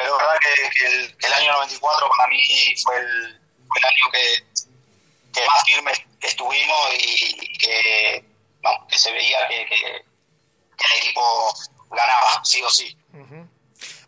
Pero 0.01 0.15
es 0.15 0.19
verdad 0.19 0.39
que, 0.41 0.63
el, 0.87 1.17
que, 1.19 1.27
el, 1.27 1.33
año 1.35 1.53
94 1.53 2.09
para 2.17 2.29
mí 2.31 2.41
fue 2.83 2.97
el, 2.97 3.07
el 3.07 3.85
año 3.85 4.11
que, 4.11 5.43
más 5.47 5.65
firme 5.65 5.93
estuvimos 6.23 6.95
y, 6.95 7.59
que, 7.59 8.25
no, 8.63 8.71
se 8.89 9.13
veía 9.13 9.47
que, 9.47 9.63
el 9.63 10.97
equipo 10.97 11.53
ganaba, 11.91 12.43
sí 12.45 12.63
o 12.63 12.71
sí. 12.71 12.97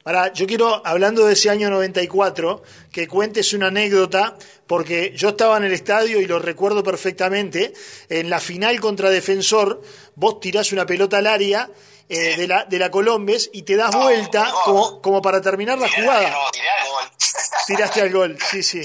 Ahora, 0.05 0.33
yo 0.33 0.47
quiero, 0.47 0.85
hablando 0.85 1.27
de 1.27 1.35
ese 1.35 1.49
año 1.49 1.71
94, 1.71 2.63
que 2.91 3.07
cuentes 3.07 3.53
una 3.53 3.69
anécdota, 3.69 4.37
porque 4.67 5.13
yo 5.17 5.31
estaba 5.31 5.57
en 5.59 5.65
el 5.65 5.73
estadio 5.73 6.21
y 6.21 6.27
lo 6.27 6.41
recuerdo 6.41 6.83
perfectamente. 6.83 7.73
En 8.09 8.29
la 8.29 8.41
final 8.41 8.81
contra 8.81 9.11
Defensor, 9.11 9.81
vos 10.17 10.41
tirás 10.41 10.73
una 10.73 10.87
pelota 10.87 11.19
al 11.19 11.29
área 11.29 11.71
eh, 12.09 12.37
de, 12.37 12.49
la, 12.49 12.65
de 12.65 12.79
la 12.81 12.91
Colombes 12.91 13.49
y 13.53 13.63
te 13.63 13.77
das 13.77 13.95
vuelta 13.95 14.53
como, 14.65 15.01
como 15.01 15.23
para 15.23 15.41
terminar 15.41 15.79
la 15.79 15.89
jugada. 15.89 16.31
No, 16.31 16.51
tiré 16.51 16.69
al 16.69 16.89
gol. 16.89 17.11
Tiraste 17.69 18.01
al 18.01 18.13
gol, 18.13 18.39
sí, 18.51 18.63
sí. 18.63 18.83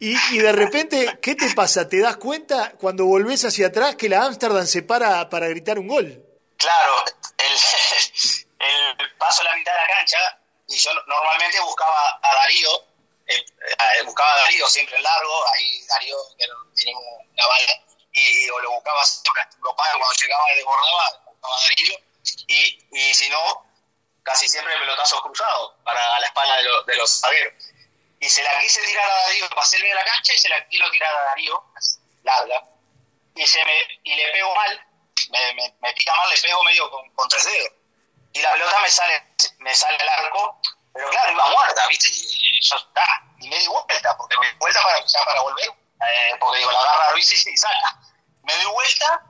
Y, 0.00 0.16
y, 0.32 0.38
de 0.38 0.52
repente, 0.52 1.18
¿qué 1.22 1.34
te 1.34 1.54
pasa? 1.54 1.88
¿Te 1.88 2.00
das 2.00 2.18
cuenta 2.18 2.74
cuando 2.78 3.06
volvés 3.06 3.44
hacia 3.46 3.68
atrás 3.68 3.96
que 3.96 4.10
la 4.10 4.24
Ámsterdam 4.24 4.66
se 4.66 4.82
para 4.82 5.30
para 5.30 5.48
gritar 5.48 5.78
un 5.78 5.88
gol? 5.88 6.22
Claro, 6.58 6.92
el, 7.38 8.43
a 9.40 9.42
la 9.44 9.56
mitad 9.56 9.72
de 9.72 9.78
la 9.78 9.86
cancha 9.88 10.38
y 10.66 10.76
yo 10.76 10.90
normalmente 11.06 11.60
buscaba 11.60 12.18
a 12.22 12.34
Darío, 12.34 12.70
eh, 13.26 13.44
buscaba 14.04 14.32
a 14.32 14.36
Darío 14.38 14.66
siempre 14.68 14.96
en 14.96 15.02
largo, 15.02 15.46
ahí 15.48 15.86
Darío 15.86 16.16
tenía 16.74 16.96
una 16.96 17.46
bala, 17.46 17.84
y, 18.12 18.48
o 18.50 18.58
lo 18.60 18.70
buscaba 18.72 19.04
siempre 19.04 19.42
cuando 19.60 20.12
llegaba 20.20 20.52
y 20.52 20.56
desbordaba, 20.56 21.22
buscaba 21.26 21.56
a 21.56 21.60
Darío, 21.60 21.98
y, 22.48 22.88
y 22.92 23.14
si 23.14 23.28
no, 23.28 23.66
casi 24.22 24.48
siempre 24.48 24.78
pelotazos 24.78 25.20
cruzados 25.22 25.74
para 25.84 26.16
a 26.16 26.20
la 26.20 26.26
espalda 26.26 26.56
de, 26.56 26.62
lo, 26.62 26.82
de 26.84 26.96
los 26.96 27.20
zagueros. 27.20 27.54
Y 28.20 28.30
se 28.30 28.42
la 28.42 28.58
quise 28.60 28.80
tirar 28.82 29.10
a 29.10 29.22
Darío, 29.22 29.50
pasé 29.50 29.78
de 29.78 29.94
la 29.94 30.04
cancha 30.04 30.32
y 30.32 30.38
se 30.38 30.48
la 30.48 30.66
quiero 30.68 30.90
tirar 30.90 31.14
a 31.14 31.24
Darío, 31.24 31.62
larga, 32.22 32.62
y, 33.34 33.46
se 33.46 33.62
me, 33.64 34.00
y 34.04 34.14
le 34.14 34.32
pego 34.32 34.54
mal, 34.54 34.86
me, 35.30 35.54
me, 35.54 35.74
me 35.82 35.92
pica 35.92 36.14
mal, 36.14 36.30
le 36.30 36.40
pego 36.40 36.62
medio 36.62 36.90
con 36.90 37.28
tres 37.28 37.44
dedos 37.44 37.83
y 38.34 38.42
la 38.42 38.52
pelota 38.52 38.78
me 38.80 38.90
sale 38.90 39.34
me 39.58 39.74
sale 39.74 39.96
al 39.96 40.08
arco, 40.24 40.60
pero 40.92 41.08
claro, 41.10 41.32
iba 41.32 41.50
muerta, 41.50 41.86
¿viste? 41.88 42.08
Y 42.10 42.60
yo, 42.60 42.76
ah, 42.96 43.22
y 43.38 43.48
me 43.48 43.58
di 43.58 43.66
vuelta, 43.66 44.16
porque 44.16 44.36
me 44.38 44.46
di 44.50 44.58
vuelta 44.58 44.82
para, 44.82 45.04
ya 45.06 45.24
para 45.24 45.40
volver, 45.40 45.68
eh, 45.68 46.36
porque 46.38 46.58
digo, 46.58 46.70
la 46.70 46.80
agarra 46.80 47.10
Ruiz 47.10 47.32
y, 47.32 47.50
y 47.50 47.56
saca. 47.56 47.98
Me 48.42 48.56
di 48.56 48.64
vuelta, 48.66 49.22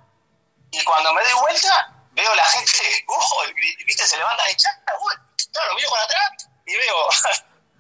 y 0.72 0.82
cuando 0.84 1.12
me 1.12 1.24
di 1.24 1.32
vuelta, 1.34 1.92
veo 2.12 2.34
la 2.34 2.44
gente, 2.46 3.04
ojo, 3.06 3.42
¿viste? 3.86 4.06
Se 4.06 4.16
levanta 4.16 4.44
de 4.44 4.56
chata, 4.56 4.92
claro, 5.52 5.74
miro 5.74 5.90
para 5.90 6.04
atrás, 6.04 6.48
y 6.66 6.76
veo 6.76 7.08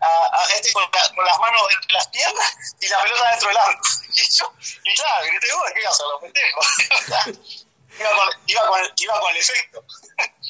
a, 0.00 0.42
a 0.42 0.46
gente 0.46 0.72
con, 0.72 0.82
la, 0.82 1.14
con, 1.14 1.24
las 1.24 1.38
manos 1.38 1.62
entre 1.74 1.92
las 1.92 2.08
piernas 2.08 2.56
y 2.80 2.88
la 2.88 3.02
pelota 3.02 3.30
dentro 3.30 3.48
del 3.48 3.58
arco. 3.58 3.88
Y 4.14 4.30
yo, 4.30 4.52
y 4.84 4.94
claro, 4.94 5.26
grité, 5.26 5.52
gol, 5.52 5.72
¿qué 5.74 5.86
hacer 5.86 6.06
los 6.06 6.20
pendejos? 6.20 7.63
Iba, 7.98 8.10
con, 8.10 8.28
iba, 8.46 8.66
con, 8.66 8.80
iba 8.96 9.20
con 9.20 9.30
el 9.30 9.36
efecto. 9.36 9.84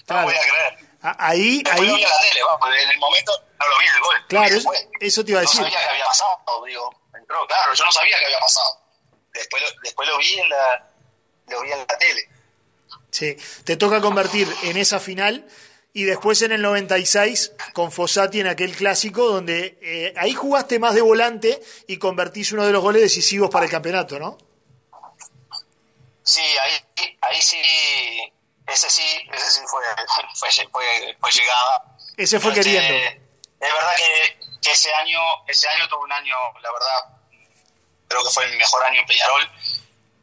Claro. 0.06 0.20
No 0.22 0.26
voy 0.26 0.34
a 0.34 0.40
creer. 0.40 0.88
Ahí, 1.18 1.62
Después 1.62 1.80
ahí. 1.80 1.86
lo 1.88 1.96
vi 1.96 2.04
a 2.04 2.08
la 2.08 2.20
tele, 2.20 2.42
vamos, 2.44 2.68
en 2.82 2.90
el 2.90 2.98
momento 2.98 3.32
no 3.58 3.68
lo 3.68 3.78
vi 3.78 3.86
el 3.86 4.00
gol. 4.00 4.26
Claro, 4.28 4.54
eso, 4.54 4.70
eso, 5.00 5.24
te 5.24 5.30
iba 5.30 5.40
a 5.40 5.42
decir. 5.42 5.60
No 5.60 5.66
sabía 5.66 5.78
que 5.80 5.90
había 5.90 6.04
pasado, 6.04 6.64
digo, 6.66 6.94
entró, 7.18 7.46
claro, 7.46 7.72
yo 7.74 7.84
no 7.84 7.92
sabía 7.92 8.18
que 8.18 8.24
había 8.26 8.38
pasado. 8.38 8.80
Después 9.32 9.62
lo, 9.62 9.68
después 9.82 10.08
lo 10.08 10.18
vi 10.18 10.38
en 10.40 10.48
la 10.50 10.88
lo 11.48 11.62
vi 11.62 11.72
en 11.72 11.78
la 11.78 11.86
tele. 11.98 12.28
Sí, 13.10 13.36
te 13.64 13.76
toca 13.76 14.00
convertir 14.00 14.52
en 14.64 14.76
esa 14.76 15.00
final 15.00 15.46
y 15.94 16.04
después 16.04 16.42
en 16.42 16.52
el 16.52 16.60
96 16.60 17.52
con 17.72 17.92
Fossati 17.92 18.40
en 18.40 18.48
aquel 18.48 18.74
clásico 18.76 19.26
donde 19.26 19.78
eh, 19.80 20.12
ahí 20.16 20.34
jugaste 20.34 20.78
más 20.78 20.94
de 20.94 21.00
volante 21.00 21.62
y 21.86 21.98
convertís 21.98 22.52
uno 22.52 22.66
de 22.66 22.72
los 22.72 22.82
goles 22.82 23.02
decisivos 23.02 23.48
para 23.50 23.64
el 23.66 23.70
campeonato, 23.70 24.18
¿no? 24.18 24.36
Sí, 26.24 26.40
ahí, 26.40 26.72
ahí 27.20 27.42
sí, 27.42 27.62
ese 28.66 28.88
sí, 28.88 29.28
ese 29.30 29.50
sí 29.50 29.60
fue, 29.66 29.82
fue, 30.34 30.48
fue, 30.72 31.16
fue 31.20 31.30
llegada. 31.30 31.84
Ese 32.16 32.40
fue 32.40 32.50
este, 32.52 32.62
queriendo. 32.62 32.94
Es 33.60 33.72
verdad 33.72 33.96
que, 33.96 34.38
que, 34.62 34.70
ese 34.70 34.92
año, 34.94 35.20
ese 35.46 35.68
año 35.68 35.88
tuve 35.88 36.00
un 36.00 36.12
año, 36.12 36.34
la 36.60 36.72
verdad, 36.72 37.18
creo 38.08 38.24
que 38.24 38.30
fue 38.30 38.46
mi 38.48 38.56
mejor 38.56 38.84
año 38.84 39.00
en 39.00 39.06
Peñarol, 39.06 39.50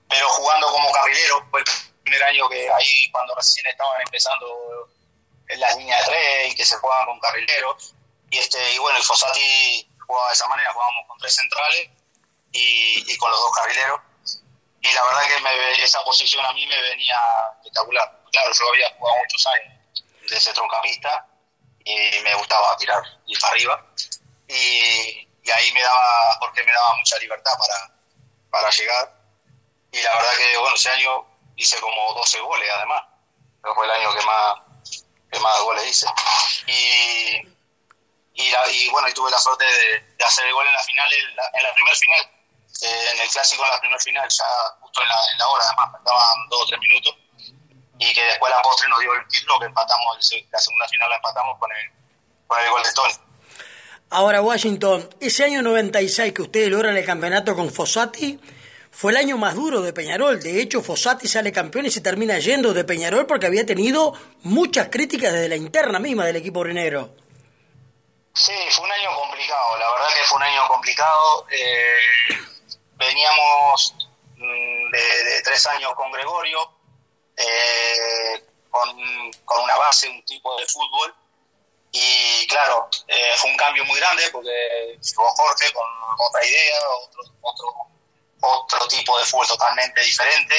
pero 0.09 0.27
jugando 0.29 0.67
como 0.67 0.91
carrilero, 0.91 1.47
fue 1.51 1.61
el 1.61 1.65
primer 2.03 2.23
año 2.23 2.49
que 2.49 2.69
ahí 2.71 3.11
cuando 3.11 3.35
recién 3.35 3.67
estaban 3.67 4.01
empezando 4.01 4.89
en 5.47 5.59
las 5.59 5.75
líneas 5.77 5.99
de 6.05 6.11
tres 6.11 6.53
y 6.53 6.55
que 6.55 6.65
se 6.65 6.77
jugaban 6.77 7.05
con 7.05 7.19
carrileros, 7.19 7.93
y 8.31 8.37
este, 8.39 8.73
y 8.73 8.79
bueno, 8.79 8.97
el 8.97 9.03
Fossati 9.03 9.87
jugaba 10.07 10.29
de 10.29 10.33
esa 10.33 10.47
manera, 10.47 10.73
jugábamos 10.73 11.07
con 11.07 11.17
tres 11.19 11.35
centrales 11.35 11.89
y, 12.53 13.13
y 13.13 13.17
con 13.17 13.29
los 13.29 13.39
dos 13.39 13.51
carrileros 13.55 14.01
y 14.81 14.91
la 14.93 15.03
verdad 15.03 15.21
que 15.27 15.41
me, 15.41 15.83
esa 15.83 16.03
posición 16.03 16.43
a 16.43 16.53
mí 16.53 16.65
me 16.65 16.81
venía 16.81 17.15
espectacular. 17.57 18.19
Claro, 18.31 18.51
yo 18.51 18.69
había 18.69 18.89
jugado 18.97 19.17
muchos 19.19 19.47
años 19.47 19.73
de 20.27 20.37
ese 20.37 20.53
troncapista 20.53 21.27
y 21.83 22.19
me 22.23 22.33
gustaba 22.35 22.75
tirar 22.77 23.03
y 23.27 23.37
para 23.39 23.53
arriba. 23.53 23.85
Y, 24.47 25.27
y, 25.43 25.51
ahí 25.51 25.71
me 25.73 25.81
daba, 25.81 26.37
porque 26.39 26.63
me 26.63 26.71
daba 26.71 26.95
mucha 26.95 27.17
libertad 27.19 27.51
para, 27.59 27.95
para 28.49 28.69
llegar. 28.71 29.13
Y 29.91 30.01
la 30.01 30.15
verdad 30.15 30.33
que 30.37 30.57
bueno, 30.57 30.75
ese 30.75 30.89
año 30.89 31.25
hice 31.55 31.79
como 31.79 32.13
12 32.15 32.39
goles 32.39 32.69
además, 32.73 33.03
pero 33.61 33.75
fue 33.75 33.85
el 33.85 33.91
año 33.91 34.13
que 34.15 34.25
más, 34.25 34.59
que 35.31 35.39
más 35.39 35.61
goles 35.61 35.85
hice. 35.85 36.07
Y, 36.65 37.37
y, 38.33 38.49
la, 38.49 38.67
y 38.67 38.89
bueno, 38.89 39.07
y 39.09 39.13
tuve 39.13 39.29
la 39.29 39.37
suerte 39.37 39.63
de, 39.63 39.99
de 40.17 40.25
hacer 40.25 40.45
el 40.47 40.53
gol 40.53 40.65
en 40.65 40.73
la 40.73 40.83
final, 40.83 41.13
en 41.13 41.35
la, 41.35 41.43
en 41.53 41.63
la 41.63 41.73
primera 41.73 41.95
final 41.95 42.40
eh, 42.81 43.11
en 43.13 43.21
el 43.21 43.29
clásico 43.29 43.63
en 43.63 43.69
la 43.69 43.79
primera 43.79 43.99
final, 43.99 44.27
ya 44.29 44.45
justo 44.79 45.01
en 45.01 45.07
la, 45.07 45.15
en 45.31 45.37
la 45.37 45.47
hora, 45.47 45.63
además, 45.67 45.91
faltaban 45.91 46.49
dos 46.49 46.61
o 46.61 46.65
tres 46.65 46.79
minutos, 46.79 47.15
y 47.99 48.13
que 48.13 48.23
después 48.23 48.51
la 48.51 48.61
postre 48.61 48.89
nos 48.89 48.99
dio 48.99 49.13
el 49.13 49.27
título, 49.27 49.59
que 49.59 49.65
empatamos, 49.67 50.17
la 50.51 50.59
segunda 50.59 50.87
final 50.87 51.09
la 51.09 51.15
empatamos 51.17 51.59
con 51.59 51.71
el, 51.71 51.91
con 52.47 52.59
el 52.59 52.69
gol 52.69 52.83
de 52.83 52.93
Tony. 52.93 53.13
Ahora, 54.09 54.41
Washington, 54.41 55.09
ese 55.21 55.45
año 55.45 55.61
96 55.61 56.33
que 56.33 56.41
ustedes 56.41 56.69
logran 56.69 56.97
el 56.97 57.05
campeonato 57.05 57.55
con 57.55 57.71
Fossati, 57.71 58.39
fue 58.91 59.13
el 59.13 59.17
año 59.17 59.37
más 59.37 59.55
duro 59.55 59.81
de 59.81 59.93
Peñarol. 59.93 60.41
De 60.41 60.61
hecho, 60.61 60.81
Fossati 60.81 61.27
sale 61.27 61.51
campeón 61.53 61.85
y 61.85 61.91
se 61.91 62.01
termina 62.01 62.37
yendo 62.39 62.73
de 62.73 62.83
Peñarol 62.83 63.25
porque 63.25 63.45
había 63.45 63.65
tenido 63.65 64.13
muchas 64.43 64.89
críticas 64.89 65.31
desde 65.31 65.47
la 65.47 65.55
interna 65.55 65.97
misma 65.99 66.25
del 66.25 66.35
equipo 66.35 66.63
rinegro. 66.63 67.15
Sí, 68.33 68.53
fue 68.71 68.85
un 68.85 68.91
año 68.91 69.15
complicado, 69.15 69.77
la 69.77 69.91
verdad 69.91 70.07
que 70.09 70.27
fue 70.27 70.37
un 70.37 70.43
año 70.43 70.67
complicado. 70.67 71.47
Eh, 71.51 72.50
veníamos 73.01 73.95
de, 74.35 75.23
de, 75.23 75.41
tres 75.43 75.65
años 75.67 75.93
con 75.95 76.11
Gregorio, 76.11 76.71
eh, 77.35 78.45
con, 78.69 78.89
con, 79.43 79.63
una 79.63 79.75
base, 79.77 80.07
un 80.07 80.23
tipo 80.23 80.55
de 80.59 80.65
fútbol, 80.67 81.13
y 81.91 82.47
claro, 82.47 82.89
eh, 83.07 83.33
fue 83.37 83.49
un 83.49 83.57
cambio 83.57 83.83
muy 83.85 83.99
grande 83.99 84.29
porque 84.31 84.97
llegó 85.01 85.27
Jorge 85.35 85.73
con 85.73 85.85
otra 86.17 86.45
idea, 86.45 86.79
otro, 87.03 87.23
otro, 87.41 87.87
otro 88.41 88.87
tipo 88.87 89.17
de 89.19 89.25
fútbol 89.25 89.47
totalmente 89.47 90.01
diferente, 90.01 90.55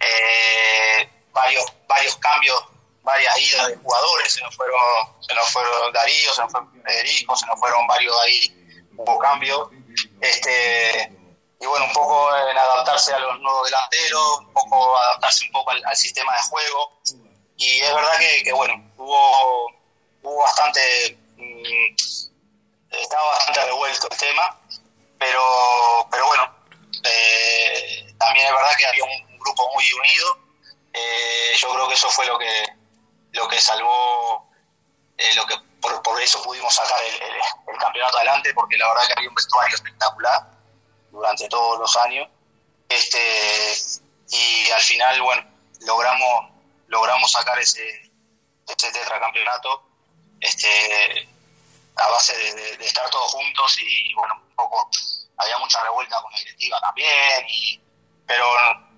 eh, 0.00 1.08
varios, 1.32 1.64
varios 1.88 2.16
cambios, 2.16 2.62
varias 3.02 3.38
idas 3.38 3.68
de 3.68 3.76
jugadores, 3.76 4.32
se 4.32 4.40
nos 4.42 4.54
fueron, 4.54 4.78
se 5.26 5.34
nos 5.34 5.50
fueron 5.50 5.92
Darío, 5.92 6.34
se 6.34 6.42
nos 6.42 6.52
fue 6.52 6.60
Federico, 6.84 7.36
se 7.36 7.46
nos 7.46 7.58
fueron 7.58 7.86
varios 7.86 8.16
ahí, 8.20 8.90
hubo 8.96 9.18
cambios. 9.18 9.68
Este, 10.20 11.12
y 11.64 11.66
bueno, 11.66 11.86
un 11.86 11.92
poco 11.94 12.36
en 12.36 12.58
adaptarse 12.58 13.14
a 13.14 13.18
los 13.18 13.40
nuevos 13.40 13.64
delanteros, 13.64 14.38
un 14.40 14.52
poco 14.52 14.98
adaptarse 14.98 15.46
un 15.46 15.52
poco 15.52 15.70
al, 15.70 15.96
sistema 15.96 16.34
de 16.34 16.42
juego. 16.42 17.00
Y 17.56 17.80
es 17.80 17.94
verdad 17.94 18.18
que, 18.18 18.52
bueno, 18.52 18.74
hubo, 18.98 19.70
hubo 20.22 20.42
bastante, 20.42 21.16
mmm, 21.38 21.96
estaba 22.90 23.28
bastante 23.28 23.64
revuelto 23.64 24.08
el 24.10 24.18
tema, 24.18 24.60
pero, 25.18 26.06
pero 26.10 26.26
bueno, 26.26 26.54
eh, 27.02 28.14
también 28.18 28.44
es 28.46 28.52
verdad 28.52 28.76
que 28.76 28.86
había 28.86 29.04
un, 29.04 29.38
grupo 29.38 29.70
muy 29.74 29.84
unido. 29.92 30.38
Eh, 30.92 31.54
yo 31.58 31.72
creo 31.72 31.88
que 31.88 31.94
eso 31.94 32.10
fue 32.10 32.26
lo 32.26 32.38
que, 32.38 32.64
lo 33.32 33.48
que 33.48 33.60
salvó, 33.60 34.50
eh, 35.16 35.34
lo 35.34 35.46
que 35.46 35.54
por, 35.80 36.22
eso 36.22 36.42
pudimos 36.42 36.74
sacar 36.74 37.00
el, 37.02 37.78
campeonato 37.78 38.18
adelante, 38.18 38.52
porque 38.54 38.76
la 38.76 38.88
verdad 38.88 39.06
que 39.06 39.12
había 39.16 39.28
un 39.28 39.34
vestuario 39.34 39.74
espectacular 39.74 40.53
durante 41.14 41.48
todos 41.48 41.78
los 41.78 41.96
años. 41.96 42.28
Este, 42.88 43.74
y 44.30 44.70
al 44.70 44.82
final, 44.82 45.22
bueno, 45.22 45.42
logramos, 45.80 46.50
logramos 46.88 47.30
sacar 47.30 47.58
ese, 47.58 48.12
ese 48.68 48.92
tetracampeonato 48.92 49.82
este, 50.40 51.28
a 51.96 52.08
base 52.10 52.34
de, 52.54 52.84
estar 52.84 53.08
todos 53.10 53.30
juntos 53.32 53.76
y, 53.80 54.12
bueno, 54.14 54.34
un 54.34 54.54
poco, 54.56 54.90
había 55.38 55.58
mucha 55.58 55.82
revuelta 55.82 56.20
con 56.20 56.32
la 56.32 56.38
directiva 56.38 56.78
también, 56.80 57.46
y, 57.48 57.80
pero 58.26 58.46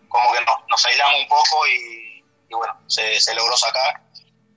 como 0.09 0.33
que 0.33 0.41
nos, 0.41 0.57
nos 0.69 0.87
aislamos 0.87 1.21
un 1.21 1.29
poco 1.29 1.67
y, 1.69 2.23
bueno, 2.51 2.75
se, 2.87 3.21
se 3.21 3.35
logró 3.35 3.57
sacar 3.57 4.01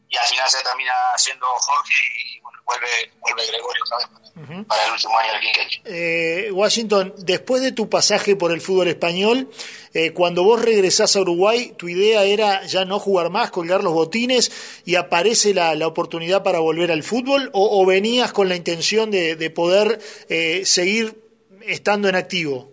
y 0.08 0.18
al 0.18 0.26
final 0.28 0.50
se 0.50 0.64
termina 0.64 0.94
siendo 1.18 1.46
Jorge 1.48 1.94
y 2.26 2.29
vuelve, 2.70 3.12
vuelve 3.20 3.48
Gregorio 3.48 3.84
otra 3.84 3.98
vez 3.98 4.66
para, 4.68 4.86
el 4.86 4.92
último 4.92 5.18
año 5.18 5.34
del. 5.34 5.42
Eh, 5.86 6.52
Washington, 6.52 7.14
después 7.18 7.62
de 7.62 7.72
tu 7.72 7.90
pasaje 7.90 8.36
por 8.36 8.52
el 8.52 8.62
fútbol 8.62 8.88
español, 8.88 9.50
eh, 9.94 10.14
cuando 10.14 10.44
vos 10.44 10.62
regresás 10.62 11.16
a 11.16 11.22
Uruguay, 11.22 11.74
tu 11.78 11.90
idea 11.90 12.24
era 12.24 12.64
ya 12.66 12.86
no 12.86 13.00
jugar 13.00 13.30
más, 13.32 13.52
colgar 13.52 13.84
los 13.84 13.94
botines 13.94 14.52
y 14.86 14.96
aparece 14.96 15.54
la, 15.54 15.76
la 15.76 15.88
oportunidad 15.88 16.44
para 16.44 16.60
volver 16.60 16.92
al 16.92 17.04
fútbol 17.04 17.50
o, 17.54 17.86
venías 17.86 18.32
con 18.32 18.50
la 18.50 18.56
intención 18.56 19.10
de, 19.10 19.36
de 19.36 19.50
poder 19.50 20.00
eh, 20.30 20.64
seguir 20.66 21.24
estando 21.62 22.08
en 22.08 22.16
activo? 22.16 22.70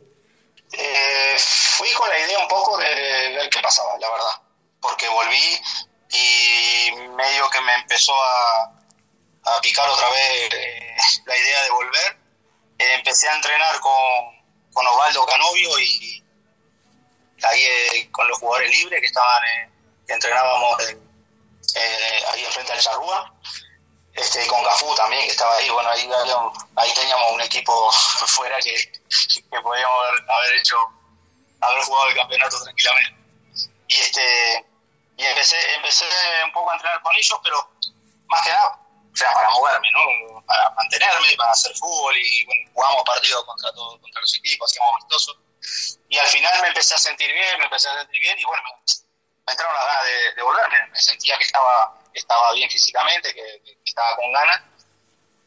Eh, 0.73 1.37
fui 1.38 1.91
con 1.93 2.09
la 2.09 2.19
idea 2.19 2.38
un 2.38 2.49
poco 2.49 2.76
de 2.79 2.85
ver 2.85 3.49
qué 3.50 3.61
pasaba, 3.61 3.97
la 3.99 4.11
verdad, 4.11 4.43
porque 4.81 5.09
volví 5.09 5.61
y 6.11 6.93
medio 7.17 7.49
que 7.50 7.61
me 7.62 7.75
empezó 7.75 8.12
a, 8.12 8.76
a 9.47 9.61
picar 9.61 9.88
otra 9.88 10.09
vez 10.11 10.55
eh, 10.55 10.97
la 11.25 11.37
idea 11.37 11.62
de 11.62 11.71
volver. 11.71 12.19
Eh, 12.79 12.95
empecé 12.95 13.29
a 13.29 13.37
entrenar 13.37 13.81
con, 13.81 13.95
con 14.73 14.87
Osvaldo 14.87 15.25
Canovio 15.26 15.79
y 15.79 16.25
ahí 17.43 17.62
eh, 17.62 18.09
con 18.11 18.26
los 18.29 18.38
jugadores 18.38 18.71
libres 18.71 19.00
que 19.00 19.07
estaban, 19.07 19.43
que 20.07 20.12
entrenábamos 20.12 20.81
ahí 20.81 22.45
enfrente 22.45 22.73
al 22.73 22.81
Charrúa. 22.81 23.33
Este, 24.15 24.47
con 24.47 24.65
Cafú 24.65 24.95
también, 24.95 25.23
que 25.26 25.33
estaba 25.33 25.55
ahí, 25.57 25.69
bueno, 25.69 25.91
ahí, 25.91 26.09
ahí 26.76 26.95
teníamos 26.95 27.33
un 27.33 27.41
equipo 27.43 27.93
fuera 28.26 28.57
que, 28.61 28.75
que 28.75 29.61
podíamos 29.61 29.99
haber 30.26 30.55
hecho, 30.59 30.76
haber 31.61 31.83
jugado 31.83 32.09
el 32.09 32.17
campeonato 32.17 32.62
tranquilamente. 32.62 33.21
Y 33.88 33.95
este, 34.00 34.65
y 35.19 35.25
empecé, 35.25 35.75
empecé 35.75 36.07
un 36.47 36.53
poco 36.53 36.71
a 36.71 36.75
entrenar 36.75 37.03
con 37.03 37.15
ellos, 37.15 37.38
pero 37.43 37.71
más 38.26 38.43
que 38.43 38.50
nada, 38.50 38.86
o 39.16 39.18
sea, 39.18 39.32
para 39.32 39.49
moverme, 39.49 39.88
¿no? 39.92 40.44
Para 40.44 40.68
mantenerme, 40.76 41.35
para 41.38 41.50
hacer 41.50 41.75
fútbol 41.75 42.14
y 42.18 42.44
bueno, 42.44 42.70
jugamos 42.75 43.02
partidos 43.06 43.44
contra, 43.46 43.73
todo, 43.73 43.99
contra 43.99 44.20
los 44.20 44.35
equipos, 44.35 44.70
hacíamos 44.70 44.94
amistosos. 44.96 45.38
Y 46.11 46.18
al 46.18 46.26
final 46.26 46.61
me 46.61 46.68
empecé 46.68 46.94
a 46.94 46.99
sentir 46.99 47.32
bien, 47.32 47.58
me 47.58 47.64
empecé 47.64 47.88
a 47.88 48.00
sentir 48.00 48.20
bien 48.20 48.38
y 48.38 48.44
bueno, 48.44 48.62
me, 49.46 49.52
entraron 49.52 49.75
las 49.75 49.87
ganas 49.87 50.04
de, 50.04 50.32
de 50.35 50.42
volverme. 50.42 50.87
Me 50.92 51.00
sentía 51.00 51.38
que 51.38 51.44
estaba, 51.44 51.99
estaba 52.12 52.52
bien 52.52 52.70
físicamente, 52.70 53.32
que, 53.32 53.78
estaba 53.87 54.16
con 54.16 54.30
ganas. 54.32 54.61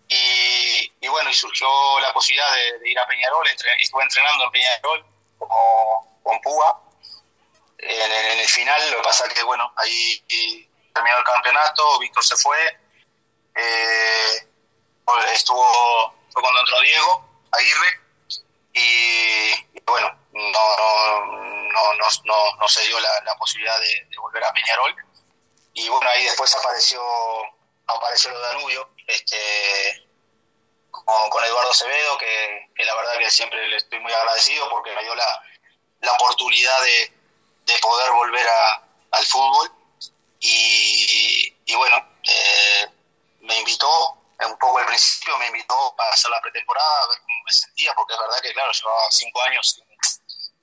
Y, 0.08 0.92
y, 1.02 1.08
bueno, 1.08 1.30
y 1.30 1.34
surgió 1.36 1.70
la 2.00 2.12
posibilidad 2.12 2.52
de, 2.52 2.90
ir 2.90 2.98
a 2.98 3.06
Peñarol, 3.06 3.48
estuve 3.48 4.02
entrenando 4.02 4.46
en 4.46 4.52
Peñarol 4.52 5.06
como, 5.38 6.20
con 6.24 6.42
Púa 6.42 6.82
en, 7.78 8.12
el 8.40 8.48
final. 8.48 8.90
Lo 8.90 8.98
que 8.98 9.04
pasa 9.04 9.30
que, 9.30 9.44
bueno, 9.44 9.72
ahí 9.76 10.26
terminó 10.92 11.20
el 11.20 11.24
campeonato, 11.24 12.00
Víctor 12.00 12.24
se 12.26 12.36
fue, 12.36 12.89
eh, 13.60 14.48
estuvo, 15.34 16.14
fue 16.32 16.42
cuando 16.42 16.60
entró 16.60 16.80
Diego 16.82 17.30
Aguirre 17.52 18.00
y, 18.74 19.82
bueno, 19.86 20.16
no, 20.34 20.78
no, 20.78 21.26
no, 21.96 22.08
no, 22.26 22.56
no 22.60 22.68
se 22.68 22.86
dio 22.86 23.00
la, 23.00 23.36
posibilidad 23.38 23.80
de, 23.80 24.18
volver 24.18 24.44
a 24.44 24.54
Peñarol. 24.54 24.96
Y 25.74 25.90
bueno, 25.90 26.10
ahí 26.10 26.24
después 26.24 26.54
apareció, 26.56 27.02
apareció 27.88 28.30
lo 28.32 28.40
Danubio, 28.40 28.90
este, 29.08 30.08
con, 30.92 31.44
Eduardo 31.44 31.72
Acevedo, 31.72 32.18
que, 32.18 32.70
que, 32.76 32.86
la 32.86 32.96
verdad 32.96 33.18
que 33.18 33.30
siempre 33.32 33.66
le 33.68 33.78
estoy 33.78 34.00
muy 34.00 34.14
agradecido 34.14 34.70
porque 34.70 34.94
me 34.94 35.04
dio 35.04 35.16
la, 35.16 35.44
la 36.02 36.12
oportunidad 36.14 36.82
de, 36.82 37.14
de 37.66 37.80
poder 37.80 38.12
volver 38.12 38.48
a, 38.48 38.84
al 39.12 39.26
fútbol 39.26 39.72
y, 40.40 41.56
y 41.66 41.76
bueno, 41.76 41.98
eh, 42.24 42.88
me 43.50 43.58
invitó, 43.58 44.16
un 44.46 44.58
poco 44.58 44.78
al 44.78 44.86
principio 44.86 45.38
me 45.40 45.48
invitó 45.48 45.94
para 45.98 46.12
hacer 46.12 46.30
la 46.30 46.40
pretemporada, 46.40 47.04
a 47.04 47.08
ver 47.08 47.20
cómo 47.20 47.44
me 47.46 47.52
sentía, 47.52 47.94
porque 47.96 48.14
es 48.14 48.20
verdad 48.20 48.42
que 48.42 48.54
claro, 48.54 48.72
llevaba 48.72 49.12
cinco 49.12 49.42
años 49.42 49.82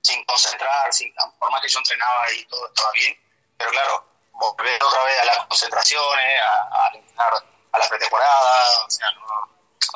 sin, 0.02 0.24
concentrar, 0.24 0.92
sin, 0.92 1.12
por 1.38 1.50
más 1.50 1.60
que 1.60 1.68
yo 1.68 1.80
entrenaba 1.80 2.32
y 2.32 2.44
todo 2.46 2.66
estaba 2.68 2.90
bien, 2.92 3.18
pero 3.58 3.70
claro, 3.70 4.06
volver 4.32 4.82
otra 4.82 5.02
vez 5.04 5.20
a 5.20 5.24
las 5.24 5.38
concentraciones, 5.46 6.40
a, 6.40 6.86
a 6.86 7.42
a 7.72 7.78
la 7.78 7.88
pretemporada, 7.88 8.86
o 8.86 8.90
sea, 8.90 9.08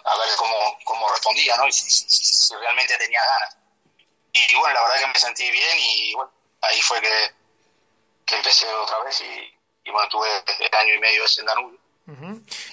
a 0.04 0.18
ver 0.18 0.36
cómo, 0.36 0.78
cómo 0.84 1.08
respondía, 1.08 1.56
¿no? 1.56 1.66
Y 1.66 1.72
si, 1.72 2.54
realmente 2.56 2.98
tenía 2.98 3.20
ganas. 3.24 3.56
Y 4.32 4.54
bueno, 4.56 4.74
la 4.74 4.82
verdad 4.82 5.00
que 5.00 5.06
me 5.06 5.18
sentí 5.18 5.50
bien 5.50 5.78
y 5.78 6.14
bueno, 6.14 6.30
ahí 6.60 6.80
fue 6.82 7.00
que, 7.00 7.34
empecé 8.34 8.72
otra 8.74 8.98
vez 9.00 9.20
y, 9.22 9.58
y 9.84 9.90
bueno, 9.90 10.08
tuve 10.08 10.28
el 10.58 10.74
año 10.74 10.94
y 10.94 10.98
medio 10.98 11.24
ese 11.24 11.40
en 11.40 11.46
Danubio. 11.46 11.79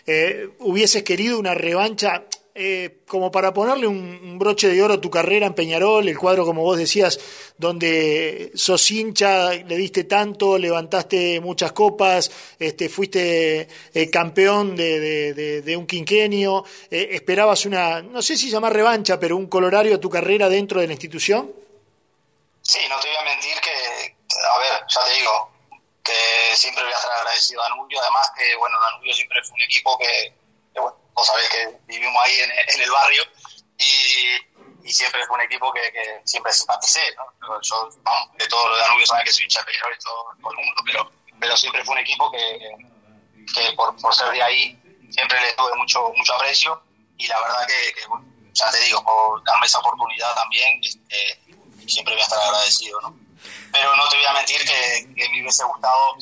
Eh, 0.06 0.50
¿Hubieses 0.60 1.04
querido 1.04 1.38
una 1.38 1.54
revancha 1.54 2.26
eh, 2.60 3.02
como 3.08 3.32
para 3.32 3.54
ponerle 3.54 3.86
un, 3.86 4.40
broche 4.40 4.68
de 4.68 4.82
oro 4.82 4.96
a 4.96 5.02
tu 5.02 5.12
carrera 5.12 5.46
en 5.46 5.54
Peñarol, 5.54 6.08
el 6.08 6.18
cuadro 6.18 6.44
como 6.44 6.64
vos 6.64 6.76
decías, 6.76 7.20
donde 7.56 8.52
sos 8.56 8.90
hincha, 8.90 9.54
le 9.54 9.78
diste 9.78 10.06
tanto, 10.06 10.58
levantaste 10.58 11.40
muchas 11.40 11.72
copas, 11.72 12.32
este, 12.58 12.90
fuiste 12.90 13.68
eh, 13.94 14.10
campeón 14.10 14.76
de, 14.76 15.62
de, 15.62 15.78
un 15.78 15.86
quinquenio, 15.86 16.66
esperabas 16.90 17.68
una, 17.68 18.02
no 18.02 18.24
sé 18.24 18.36
si 18.36 18.50
llamar 18.50 18.74
revancha, 18.74 19.20
pero 19.20 19.38
un 19.38 19.46
colorario 19.46 19.96
a 19.96 20.00
tu 20.00 20.10
carrera 20.10 20.50
dentro 20.50 20.82
de 20.82 20.88
la 20.88 20.94
institución? 20.94 21.52
Sí, 22.64 22.80
no 22.90 23.00
te 23.00 23.08
voy 23.08 23.18
a 23.18 23.24
mentir 23.24 23.54
que, 23.62 24.16
a 24.36 24.60
ver, 24.60 24.84
ya 24.88 25.06
te 25.06 25.20
digo, 25.20 25.57
que 26.08 26.56
siempre 26.56 26.84
voy 26.84 26.94
a 26.94 26.96
estar 26.96 27.12
agradecido 27.12 27.62
a 27.62 27.70
Danubio, 27.70 28.00
además 28.02 28.32
que, 28.36 28.56
bueno, 28.56 28.80
Danubio 28.80 29.14
siempre 29.14 29.44
fue 29.44 29.56
un 29.56 29.62
equipo 29.62 29.98
que, 29.98 30.34
bueno, 30.74 30.98
vos 31.14 31.28
sabés 31.28 31.50
que 31.50 31.78
vivimos 31.86 32.24
ahí 32.24 32.40
en, 32.40 32.82
el 32.82 32.92
barrio 32.92 33.24
y, 33.78 34.92
siempre 34.92 35.26
fue 35.28 35.36
un 35.36 35.42
equipo 35.42 35.72
que, 35.74 35.82
que 35.92 36.22
siempre 36.24 36.54
simpaticé, 36.54 37.02
¿no? 37.16 37.62
Yo, 37.62 37.90
de 38.38 38.48
todos 38.48 38.70
los 38.70 38.80
Danubio 38.80 39.06
saben 39.06 39.26
que 39.26 39.34
soy 39.34 39.44
hincha 39.44 39.62
de 39.64 39.74
y 39.74 40.00
todo, 40.02 40.32
todo, 40.42 40.52
el 40.52 40.58
mundo, 40.58 41.12
pero, 41.42 41.58
siempre 41.58 41.84
fue 41.84 41.96
un 41.96 42.00
equipo 42.00 42.32
que, 42.32 42.60
que 43.54 43.74
por, 43.74 44.16
ser 44.16 44.32
de 44.32 44.42
ahí 44.42 44.80
siempre 45.10 45.42
le 45.42 45.52
tuve 45.54 45.76
mucho, 45.76 46.10
mucho 46.16 46.34
aprecio 46.36 46.82
y 47.18 47.28
la 47.28 47.40
verdad 47.42 47.68
que, 47.68 47.94
que 47.94 48.08
bueno, 48.08 48.26
ya 48.54 48.72
te 48.72 48.80
digo, 48.80 49.04
por 49.04 49.44
darme 49.44 49.66
esa 49.66 49.80
oportunidad 49.80 50.34
también, 50.36 50.80
este, 50.82 51.42
siempre 51.86 52.14
voy 52.14 52.22
a 52.22 52.26
estar 52.26 52.40
agradecido, 52.40 53.02
¿no? 53.02 53.27
Pero 53.72 53.96
no 53.96 54.08
te 54.10 54.18
voy 54.18 54.26
a 54.26 54.34
mentir 54.34 54.64
que, 54.66 55.08
me 55.16 55.42
hubiese 55.42 55.64
gustado, 55.64 56.18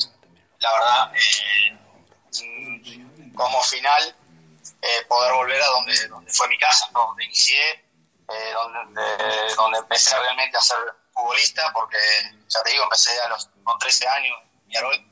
la 0.58 0.72
verdad, 0.72 1.12
eh, 1.14 1.78
como 3.34 3.62
final, 3.62 4.16
eh, 4.82 5.04
poder 5.08 5.32
volver 5.32 5.62
a 5.62 5.66
donde, 5.66 6.08
donde 6.08 6.32
fue 6.32 6.48
mi 6.48 6.58
casa, 6.58 6.88
donde 6.92 7.24
inicié, 7.24 7.84
eh, 8.28 8.52
donde, 8.52 9.02
donde 9.56 9.78
empecé 9.78 10.18
realmente 10.18 10.56
a 10.56 10.60
ser 10.60 10.78
futbolista, 11.12 11.72
porque 11.72 11.98
ya 12.48 12.62
te 12.62 12.70
digo, 12.70 12.84
empecé 12.84 13.20
a 13.20 13.28
los, 13.28 13.48
con 13.64 13.78
13 13.78 14.08
años 14.08 14.36
en 14.42 14.66
Peñarol 14.66 15.06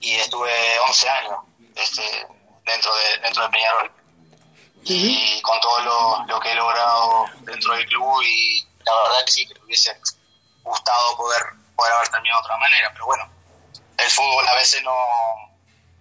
y 0.00 0.14
estuve 0.16 0.78
11 0.80 1.08
años 1.08 1.38
este, 1.74 2.26
dentro, 2.64 2.94
de, 2.94 3.18
dentro 3.22 3.42
de 3.44 3.48
Peñarol. 3.50 3.92
Y 4.84 5.40
con 5.42 5.60
todo 5.60 5.80
lo, 5.80 6.24
lo 6.26 6.40
que 6.40 6.52
he 6.52 6.54
logrado 6.54 7.26
dentro 7.40 7.74
del 7.74 7.86
club 7.86 8.22
y 8.22 8.64
la 8.84 8.94
verdad 9.02 9.24
que 9.26 9.32
sí, 9.32 9.46
que 9.46 9.60
hubiese 9.64 9.90
gustado 10.68 11.16
poder, 11.16 11.42
poder 11.76 11.92
haber 11.92 12.08
terminado 12.08 12.40
de 12.40 12.46
otra 12.46 12.56
manera, 12.58 12.90
pero 12.92 13.06
bueno, 13.06 13.30
el 13.98 14.10
fútbol 14.10 14.46
a 14.48 14.54
veces 14.54 14.82
no, 14.82 14.96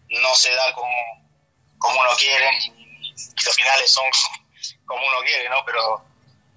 no 0.10 0.36
se 0.36 0.54
da 0.54 0.74
como, 0.74 1.28
como 1.80 2.00
uno 2.00 2.10
quiere 2.18 2.50
y, 2.60 2.74
los 3.46 3.56
finales 3.56 3.92
son 3.92 4.06
como 4.86 5.06
uno 5.08 5.20
quiere, 5.22 5.50
¿no? 5.50 5.64
Pero, 5.66 6.06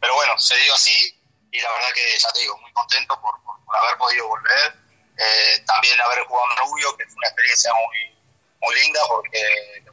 pero 0.01 0.15
bueno, 0.15 0.39
se 0.39 0.57
dio 0.57 0.75
así 0.75 1.17
y 1.53 1.61
la 1.61 1.71
verdad 1.73 1.89
que 1.95 2.19
ya 2.19 2.33
te 2.33 2.41
digo, 2.41 2.59
muy 2.59 2.73
contento 2.73 3.21
por, 3.21 3.43
por, 3.43 3.77
haber 3.77 3.99
podido 3.99 4.29
volver, 4.29 4.77
eh, 5.17 5.65
también 5.67 6.01
haber 6.01 6.25
jugado 6.25 6.51
en 6.51 6.57
Rubio, 6.59 6.97
que 6.97 7.07
fue 7.07 7.17
una 7.17 7.29
experiencia 7.29 7.73
muy, 7.75 8.19
muy 8.61 8.75
linda 8.83 9.01
porque 9.09 9.85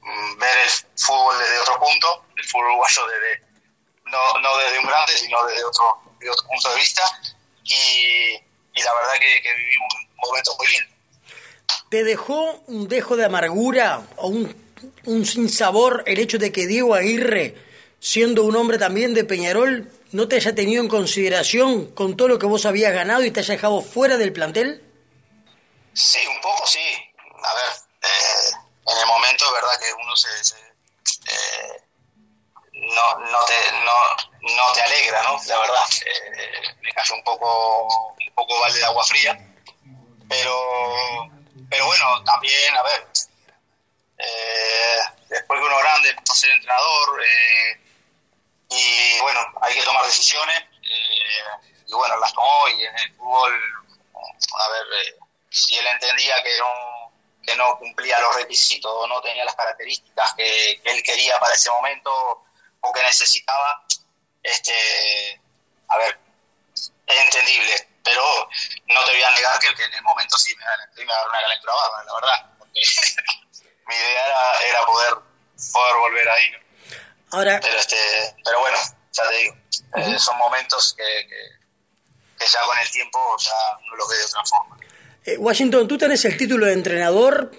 mm, 0.00 0.38
ver 0.38 0.58
el 0.58 0.70
fútbol 0.96 1.38
desde 1.38 1.58
otro 1.60 1.80
punto, 1.80 2.26
el 2.36 2.44
fútbol 2.44 2.66
uruguayo 2.66 3.06
desde 3.06 3.52
no, 4.12 4.38
no 4.40 4.56
desde 4.58 4.78
un 4.78 4.86
grande, 4.86 5.16
sino 5.16 5.44
desde 5.46 5.64
otro, 5.64 6.02
otro 6.30 6.48
punto 6.48 6.68
de 6.70 6.76
vista. 6.76 7.02
Y, 7.64 8.34
y 8.74 8.82
la 8.82 8.94
verdad 8.94 9.14
que, 9.20 9.42
que 9.42 9.54
vivimos 9.54 9.94
un 9.94 10.28
momento 10.28 10.56
muy 10.58 10.66
lindo. 10.68 10.86
¿Te 11.90 12.04
dejó 12.04 12.62
un 12.66 12.88
dejo 12.88 13.16
de 13.16 13.24
amargura 13.24 14.06
o 14.16 14.28
un, 14.28 14.54
un 15.04 15.26
sinsabor 15.26 16.02
el 16.06 16.18
hecho 16.18 16.38
de 16.38 16.52
que 16.52 16.66
Diego 16.66 16.94
Aguirre, 16.94 17.54
siendo 18.00 18.44
un 18.44 18.56
hombre 18.56 18.78
también 18.78 19.14
de 19.14 19.24
Peñarol, 19.24 19.90
no 20.12 20.28
te 20.28 20.36
haya 20.36 20.54
tenido 20.54 20.82
en 20.82 20.88
consideración 20.88 21.90
con 21.92 22.16
todo 22.16 22.28
lo 22.28 22.38
que 22.38 22.46
vos 22.46 22.66
habías 22.66 22.92
ganado 22.92 23.24
y 23.24 23.30
te 23.30 23.40
haya 23.40 23.54
dejado 23.54 23.82
fuera 23.82 24.16
del 24.16 24.32
plantel? 24.32 24.82
Sí, 25.92 26.18
un 26.26 26.40
poco 26.40 26.66
sí. 26.66 26.80
A 27.42 27.54
ver, 27.54 27.72
eh, 28.02 28.56
en 28.86 28.98
el 28.98 29.06
momento 29.06 29.44
es 29.44 29.52
verdad 29.52 29.80
que 29.80 29.92
uno 29.92 30.16
se, 30.16 30.28
eh, 31.30 31.82
no, 32.72 33.18
no, 33.20 33.38
te, 33.46 33.54
no, 33.84 34.31
no 34.42 34.72
te 34.72 34.82
alegra, 34.82 35.22
¿no? 35.22 35.40
La 35.46 35.58
verdad, 35.58 35.84
eh, 36.06 36.74
me 36.80 36.92
cayó 36.92 37.14
un 37.14 37.24
poco, 37.24 38.14
un 38.14 38.34
poco 38.34 38.60
balde 38.60 38.78
de 38.78 38.84
agua 38.84 39.04
fría, 39.04 39.38
pero, 40.28 41.30
pero 41.70 41.86
bueno, 41.86 42.24
también, 42.24 42.76
a 42.76 42.82
ver, 42.82 43.08
después 45.28 45.60
que 45.60 45.66
uno 45.66 45.78
grande 45.78 46.14
pasa 46.14 46.32
a 46.32 46.36
ser 46.36 46.50
entrenador, 46.50 47.24
y 48.68 49.20
bueno, 49.20 49.40
hay 49.60 49.74
que 49.74 49.82
tomar 49.82 50.04
decisiones, 50.04 50.62
y 51.86 51.92
bueno, 51.92 52.16
las 52.18 52.32
tomó, 52.32 52.68
y 52.68 52.84
en 52.84 52.98
el 52.98 53.16
fútbol, 53.16 53.52
a 54.14 54.68
ver, 54.68 55.16
si 55.50 55.76
él 55.76 55.86
entendía 55.86 56.42
que 56.42 56.58
no, 56.58 57.12
que 57.42 57.56
no 57.56 57.78
cumplía 57.78 58.18
los 58.20 58.34
requisitos 58.36 58.90
o 58.90 59.06
no 59.06 59.20
tenía 59.20 59.44
las 59.44 59.54
características 59.54 60.34
que, 60.34 60.80
él 60.84 61.02
quería 61.02 61.38
para 61.38 61.54
ese 61.54 61.70
momento 61.70 62.44
o 62.80 62.92
que 62.92 63.02
necesitaba, 63.02 63.84
este, 64.42 65.40
a 65.88 65.98
ver, 65.98 66.18
es 66.74 67.18
entendible, 67.18 67.88
pero 68.04 68.22
no 68.88 69.04
te 69.04 69.12
voy 69.12 69.22
a 69.22 69.30
negar 69.30 69.58
que, 69.58 69.68
en 69.68 69.94
el 69.94 70.02
momento 70.02 70.36
sí 70.38 70.54
me, 70.56 71.04
me 71.04 71.12
dar 71.12 71.28
una 71.28 71.40
calentura 71.40 71.74
bárbara, 71.74 72.04
la 72.04 72.14
verdad, 72.14 72.56
porque 72.58 72.80
mi 73.86 73.94
idea 73.94 74.26
era, 74.68 74.86
poder, 74.86 75.14
poder 75.72 75.96
volver 75.96 76.28
ahí. 76.28 76.52
Ahora, 77.32 77.60
pero, 77.62 77.78
este, 77.78 77.96
pero 78.44 78.60
bueno, 78.60 78.78
ya 79.12 79.28
te 79.28 79.34
digo, 79.36 79.56
eh, 79.96 80.18
son 80.18 80.36
momentos 80.38 80.94
que, 80.94 81.26
que, 81.28 82.46
ya 82.46 82.60
con 82.62 82.78
el 82.78 82.90
tiempo 82.90 83.36
ya 83.38 83.78
no 83.88 83.96
lo 83.96 84.08
veo 84.08 84.18
de 84.18 84.24
otra 84.24 84.44
forma. 84.44 84.76
Eh, 85.24 85.36
Washington, 85.38 85.86
¿tú 85.86 85.96
tenés 85.96 86.24
el 86.24 86.36
título 86.36 86.66
de 86.66 86.72
entrenador? 86.72 87.52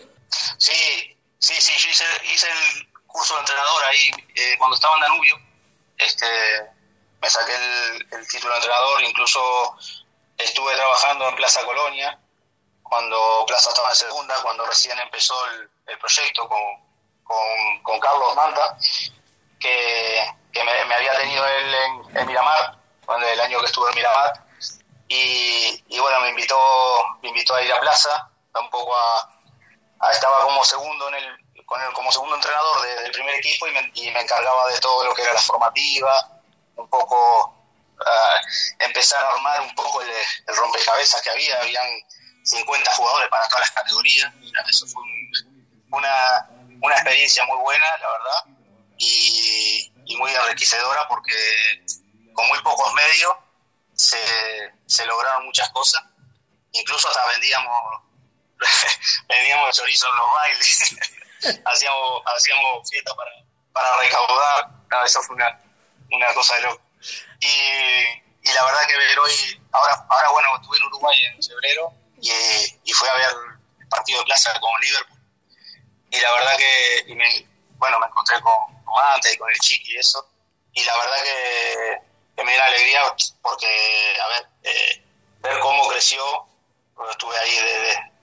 Sí, 0.57 1.17
sí, 1.39 1.53
sí, 1.59 1.71
yo 1.77 1.89
hice, 1.89 2.05
hice 2.33 2.47
el 2.47 2.87
curso 3.07 3.35
de 3.35 3.39
entrenador 3.41 3.83
ahí 3.85 4.11
eh, 4.35 4.55
cuando 4.57 4.75
estaba 4.75 4.95
en 4.95 5.01
Danubio. 5.01 5.39
Este, 5.97 6.25
me 7.23 7.29
saqué 7.29 7.55
el, 7.55 8.27
título 8.27 8.51
de 8.51 8.59
entrenador, 8.59 9.01
incluso 9.01 9.77
estuve 10.37 10.75
trabajando 10.75 11.29
en 11.29 11.35
Plaza 11.37 11.63
Colonia, 11.63 12.19
cuando 12.83 13.45
Plaza 13.47 13.69
estaba 13.69 13.89
en 13.91 13.95
segunda, 13.95 14.35
cuando 14.43 14.65
recién 14.65 14.99
empezó 14.99 15.33
el, 15.87 15.97
proyecto 15.99 16.49
con, 16.49 16.59
con, 17.81 17.99
Carlos 18.01 18.35
Manta, 18.35 18.77
que, 19.57 20.35
me, 20.65 20.93
había 20.93 21.17
tenido 21.17 21.47
él 21.47 21.75
en, 22.13 22.27
Miramar, 22.27 22.77
cuando 23.05 23.25
el 23.25 23.39
año 23.39 23.61
que 23.61 23.67
estuve 23.67 23.89
en 23.91 23.95
Miramar 23.95 24.43
y, 25.07 25.99
bueno, 25.99 26.19
me 26.19 26.29
invitó, 26.29 26.57
me 27.21 27.29
invitó 27.29 27.55
a 27.55 27.61
ir 27.61 27.71
a 27.71 27.79
Plaza, 27.79 28.29
un 28.59 28.69
poco 28.69 28.93
a, 28.93 30.11
estaba 30.11 30.43
como 30.43 30.61
segundo 30.65 31.07
en 31.07 31.15
el, 31.15 31.65
con 31.65 31.81
el, 31.81 31.93
como 31.93 32.11
segundo 32.11 32.35
entrenador 32.35 32.81
del 32.81 33.11
primer 33.13 33.35
equipo 33.35 33.65
y 33.67 33.71
me, 33.71 33.91
y 33.93 34.11
me, 34.11 34.19
encargaba 34.19 34.67
de 34.67 34.79
todo 34.81 35.05
lo 35.05 35.15
que 35.15 35.21
era 35.21 35.31
la 35.31 35.39
formativa, 35.39 36.32
un 36.75 36.89
poco 36.89 37.63
empezar 38.79 39.23
a 39.23 39.33
armar 39.33 39.61
un 39.61 39.73
poco 39.75 40.01
el, 40.01 40.09
rompecabezas 40.47 41.21
que 41.21 41.29
había, 41.29 41.59
habían 41.61 41.85
50 42.43 42.91
jugadores 42.91 43.29
para 43.29 43.47
todas 43.47 43.61
las 43.61 43.71
categorías, 43.71 44.33
eso 44.69 44.87
fue 44.87 45.01
una, 45.91 46.49
una 46.81 46.95
experiencia 46.95 47.45
muy 47.45 47.57
buena, 47.57 47.85
la 47.99 48.09
verdad, 48.09 48.57
y, 48.97 49.89
muy 50.17 50.31
enriquecedora 50.31 51.07
porque 51.07 51.33
con 52.33 52.47
muy 52.47 52.61
pocos 52.61 52.93
medios 52.93 53.35
se, 53.95 54.17
se 54.85 55.05
lograron 55.07 55.45
muchas 55.45 55.67
cosas. 55.69 56.03
Incluso 56.71 57.07
hasta 57.07 57.25
vendíamos, 57.27 58.01
vendíamos 59.27 59.75
chorizo 59.75 60.07
en 60.07 60.15
los 60.15 60.33
bailes, 60.33 60.95
hacíamos, 61.65 62.21
hacíamos 62.25 62.89
fiesta 62.89 63.11
para, 63.15 63.31
para 63.71 63.97
recaudar. 63.97 64.69
eso 65.03 65.21
fue 65.23 65.35
una, 65.35 65.59
una 66.15 66.33
cosa 66.33 66.55
de 66.55 66.61
loco. 66.61 66.81
Y, 67.39 68.49
y 68.49 68.53
la 68.53 68.63
verdad 68.63 68.87
que 68.87 68.97
ver 68.97 69.19
hoy, 69.19 69.61
ahora, 69.71 70.05
ahora 70.09 70.29
bueno, 70.29 70.49
estuve 70.55 70.77
en 70.77 70.83
Uruguay 70.83 71.17
en 71.25 71.43
febrero 71.43 71.93
y, 72.21 72.31
y 72.83 72.93
fui 72.93 73.07
a 73.09 73.15
ver 73.15 73.29
el 73.79 73.87
partido 73.87 74.19
de 74.19 74.25
plaza 74.25 74.57
con 74.59 74.71
Liverpool. 74.81 75.19
Y 76.11 76.19
la 76.19 76.31
verdad 76.31 76.57
que, 76.57 77.03
y 77.07 77.15
me, 77.15 77.47
bueno, 77.77 77.99
me 77.99 78.07
encontré 78.07 78.39
con, 78.41 78.83
con 78.85 79.05
Ante 79.05 79.33
y 79.33 79.37
con 79.37 79.49
el 79.49 79.57
Chiqui 79.57 79.93
y 79.93 79.97
eso. 79.97 80.25
Y 80.73 80.83
la 80.83 80.97
verdad 80.97 81.23
que 81.23 82.13
que 82.35 82.43
me 82.43 82.53
dio 82.53 82.63
alegría 82.63 83.01
porque, 83.41 84.17
a 84.23 84.27
ver, 84.27 84.49
eh, 84.63 85.05
ver 85.39 85.59
cómo 85.59 85.87
creció, 85.87 86.23
estuve 87.09 87.37
ahí 87.37 87.55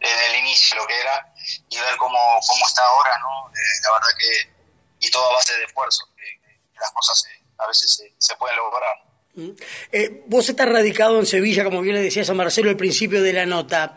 desde, 0.00 0.26
el 0.26 0.37
inicio, 0.37 0.76
lo 0.76 0.87
que 0.87 0.98
era, 0.98 1.33
y 1.68 1.79
ver 1.79 1.96
cómo, 1.96 2.18
cómo 2.46 2.66
está 2.66 2.83
ahora, 2.85 3.18
¿no? 3.18 3.48
Eh, 3.48 3.81
la 3.85 3.92
verdad 3.92 4.09
que, 4.18 5.07
y 5.07 5.11
todo 5.11 5.31
a 5.31 5.35
base 5.35 5.57
de 5.57 5.64
esfuerzo, 5.64 6.09
que, 6.16 6.40
las 6.81 6.90
cosas 6.92 7.22
a 7.62 7.66
veces 7.68 8.03
se, 8.18 8.37
pueden 8.37 8.57
lograr. 8.57 8.96
Mm. 9.35 9.51
Eh, 9.92 10.23
vos 10.27 10.49
estás 10.49 10.68
radicado 10.68 11.18
en 11.18 11.27
Sevilla, 11.27 11.64
como 11.64 11.83
bien 11.83 11.94
le 11.94 12.03
decías 12.03 12.29
a 12.31 12.35
Marcelo 12.35 12.70
al 12.70 12.77
principio 12.77 13.23
de 13.23 13.33
la 13.33 13.46
nota. 13.46 13.96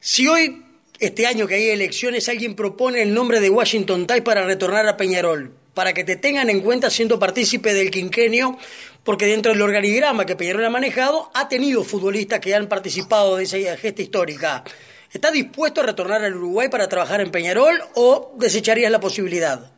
Si 0.00 0.26
hoy, 0.26 0.64
este 0.98 1.26
año 1.26 1.46
que 1.46 1.54
hay 1.54 1.68
elecciones, 1.70 2.28
alguien 2.28 2.54
propone 2.54 3.02
el 3.02 3.14
nombre 3.14 3.40
de 3.40 3.50
Washington 3.50 4.06
Tice 4.06 4.22
para 4.22 4.44
retornar 4.44 4.88
a 4.88 4.96
Peñarol, 4.96 5.54
para 5.74 5.92
que 5.92 6.04
te 6.04 6.16
tengan 6.16 6.50
en 6.50 6.60
cuenta 6.60 6.90
siendo 6.90 7.18
partícipe 7.18 7.72
del 7.74 7.90
quinquenio, 7.90 8.58
porque 9.04 9.26
dentro 9.26 9.52
del 9.52 9.62
organigrama 9.62 10.26
que 10.26 10.36
Peñarol 10.36 10.64
ha 10.64 10.70
manejado, 10.70 11.30
ha 11.34 11.48
tenido 11.48 11.84
futbolistas 11.84 12.40
que 12.40 12.54
han 12.54 12.68
participado 12.68 13.36
de 13.36 13.44
esa 13.44 13.76
gesta 13.76 14.02
histórica. 14.02 14.64
¿Está 15.12 15.30
dispuesto 15.30 15.82
a 15.82 15.84
retornar 15.84 16.24
al 16.24 16.36
Uruguay 16.36 16.68
para 16.68 16.88
trabajar 16.88 17.20
en 17.20 17.30
Peñarol 17.30 17.82
o 17.94 18.32
desecharías 18.38 18.90
la 18.90 19.00
posibilidad? 19.00 19.70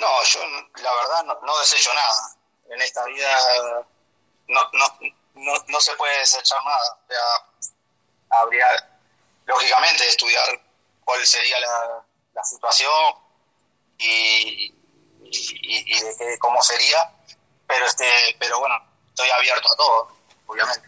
No, 0.00 0.22
yo 0.24 0.40
la 0.82 0.94
verdad 0.94 1.36
no, 1.42 1.58
desecho 1.60 1.90
nada. 1.94 2.36
En 2.70 2.80
esta 2.82 3.04
vida 3.06 3.86
no, 4.48 4.60
no, 4.72 5.64
no, 5.66 5.80
se 5.80 5.94
puede 5.96 6.18
desechar 6.18 6.58
nada. 6.64 6.98
habría, 8.30 8.66
lógicamente, 9.46 10.06
estudiar 10.06 10.60
cuál 11.04 11.24
sería 11.26 11.58
la, 11.60 12.04
la 12.34 12.44
situación 12.44 13.14
y, 13.98 14.74
y, 15.30 16.00
de 16.18 16.38
cómo 16.38 16.60
sería, 16.62 16.98
pero 17.66 17.86
este, 17.86 18.04
pero 18.38 18.60
bueno, 18.60 18.76
estoy 19.08 19.28
abierto 19.30 19.68
a 19.72 19.76
todo, 19.76 20.08
obviamente. 20.46 20.86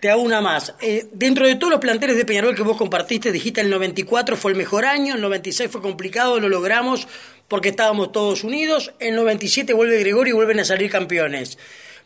Te 0.00 0.10
hago 0.10 0.22
una 0.22 0.40
más. 0.40 0.74
Eh, 0.80 1.08
dentro 1.12 1.46
de 1.46 1.56
todos 1.56 1.72
los 1.72 1.80
planteles 1.80 2.16
de 2.16 2.24
Peñarol 2.24 2.54
que 2.54 2.62
vos 2.62 2.76
compartiste, 2.76 3.32
dijiste 3.32 3.60
el 3.60 3.70
94 3.70 4.36
fue 4.36 4.52
el 4.52 4.56
mejor 4.56 4.86
año, 4.86 5.14
el 5.14 5.20
96 5.20 5.70
fue 5.70 5.82
complicado, 5.82 6.40
lo 6.40 6.48
logramos 6.48 7.06
porque 7.50 7.70
estábamos 7.70 8.12
todos 8.12 8.44
unidos, 8.44 8.92
el 9.00 9.16
97 9.16 9.72
vuelve 9.72 9.98
Gregorio 9.98 10.34
y 10.34 10.36
vuelven 10.36 10.60
a 10.60 10.64
salir 10.64 10.88
campeones. 10.88 11.58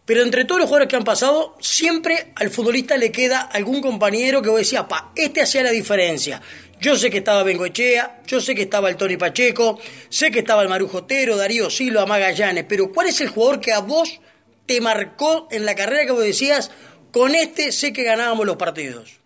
Pero 0.06 0.22
entre 0.22 0.46
todos 0.46 0.58
los 0.58 0.68
jugadores 0.68 0.88
que 0.88 0.96
han 0.96 1.04
pasado, 1.04 1.54
siempre 1.60 2.32
al 2.36 2.48
futbolista 2.48 2.96
le 2.96 3.12
queda 3.12 3.42
algún 3.42 3.82
compañero 3.82 4.40
que 4.40 4.48
vos 4.48 4.58
decías, 4.58 4.84
pa, 4.84 5.12
este 5.14 5.42
hacía 5.42 5.62
la 5.62 5.70
diferencia. 5.70 6.40
Yo 6.80 6.96
sé 6.96 7.10
que 7.10 7.18
estaba 7.18 7.42
Bengoechea, 7.42 8.22
yo 8.26 8.40
sé 8.40 8.54
que 8.54 8.62
estaba 8.62 8.88
el 8.88 8.96
Tony 8.96 9.18
Pacheco, 9.18 9.78
sé 10.08 10.30
que 10.30 10.38
estaba 10.38 10.62
el 10.62 10.70
Marujotero, 10.70 11.36
Darío 11.36 11.68
Silva, 11.68 12.06
Magallanes, 12.06 12.64
pero 12.66 12.90
¿cuál 12.90 13.08
es 13.08 13.20
el 13.20 13.28
jugador 13.28 13.60
que 13.60 13.72
a 13.72 13.80
vos 13.80 14.20
te 14.64 14.80
marcó 14.80 15.46
en 15.50 15.66
la 15.66 15.74
carrera 15.74 16.06
que 16.06 16.12
vos 16.12 16.24
decías, 16.24 16.70
con 17.12 17.34
este 17.34 17.70
sé 17.70 17.92
que 17.92 18.02
ganábamos 18.02 18.46
los 18.46 18.56
partidos? 18.56 19.23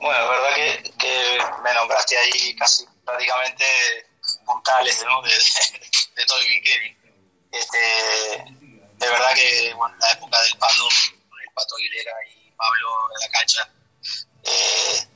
Bueno, 0.00 0.18
la 0.18 0.30
verdad 0.30 0.82
que, 0.98 1.38
me 1.62 1.74
nombraste 1.74 2.16
ahí 2.16 2.56
casi 2.56 2.86
prácticamente 3.04 3.64
puntales 4.46 5.04
¿no? 5.04 5.22
de, 5.22 6.24
todo 6.26 6.38
el 6.38 6.62
Kevin. 6.62 6.96
Este, 7.52 7.78
de 7.78 9.08
verdad 9.08 9.34
que 9.34 9.74
bueno, 9.74 9.94
la 9.98 10.10
época 10.12 10.40
del 10.42 10.56
Pato, 10.58 10.88
con 11.28 11.40
el 11.40 11.52
Pato 11.54 11.76
Aguilera 11.76 12.12
y 12.32 12.50
Pablo 12.52 12.88
en 13.14 13.20
la 13.20 13.38
cancha, 13.38 13.70
eh, 14.44 15.06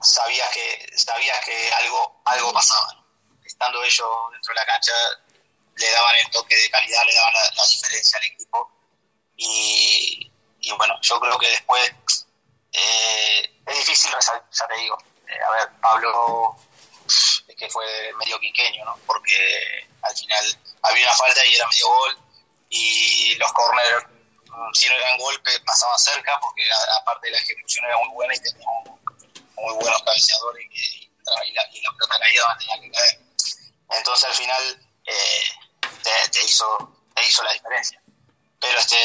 sabías 0.00 0.50
que 0.50 0.88
sabías 0.96 1.44
que 1.44 1.72
algo 1.74 2.22
algo 2.24 2.52
pasaba 2.52 3.04
estando 3.44 3.82
ellos 3.84 4.08
dentro 4.32 4.54
de 4.54 4.60
la 4.60 4.66
cancha 4.66 4.92
le 5.76 5.90
daban 5.90 6.16
el 6.16 6.30
toque 6.30 6.56
de 6.56 6.70
calidad 6.70 7.00
le 7.06 7.14
daban 7.14 7.32
la, 7.54 7.66
diferencia 7.66 8.18
al 8.18 8.24
equipo 8.24 8.70
y, 9.36 10.30
bueno 10.76 10.98
yo 11.02 11.20
creo 11.20 11.38
que 11.38 11.48
después 11.48 11.92
eh, 12.72 13.62
es 13.66 13.76
difícil 13.76 14.10
ya 14.20 14.66
te 14.66 14.76
digo 14.76 14.98
eh, 15.28 15.38
a 15.46 15.50
ver 15.52 15.68
Pablo 15.80 16.56
es 17.06 17.56
que 17.56 17.68
fue 17.68 18.12
medio 18.18 18.38
quiqueño 18.40 18.84
no 18.84 18.98
porque 19.06 19.88
al 20.02 20.16
final 20.16 20.58
había 20.82 21.06
una 21.06 21.14
falta 21.14 21.44
y 21.44 21.54
era 21.54 21.68
medio 21.68 21.88
gol 21.88 22.18
y 22.72 23.34
los 23.36 23.52
corners 23.52 24.06
mm, 24.46 24.74
si 24.74 24.88
no 24.88 24.94
eran 24.94 25.18
golpes, 25.18 25.60
pasaban 25.60 25.98
cerca, 25.98 26.38
porque 26.40 26.62
aparte 27.00 27.26
de 27.26 27.32
la 27.32 27.38
ejecución 27.38 27.84
era 27.84 27.98
muy 27.98 28.08
buena 28.14 28.34
y 28.34 28.40
teníamos 28.40 28.88
muy 29.56 29.74
buenos 29.74 30.02
cabeceadores 30.02 30.66
y, 30.70 31.04
y, 31.04 31.52
la, 31.52 31.62
y 31.70 31.80
pelota 31.80 32.18
caída 32.18 32.56
tenía 32.58 32.80
que 32.80 32.90
caer. 32.90 33.20
Entonces 33.90 34.24
al 34.24 34.34
final 34.34 34.86
eh, 35.04 35.44
te, 36.32 36.44
hizo, 36.44 36.96
te 37.14 37.26
hizo 37.26 37.42
la 37.42 37.52
diferencia. 37.52 38.02
Pero 38.58 38.78
este 38.78 38.96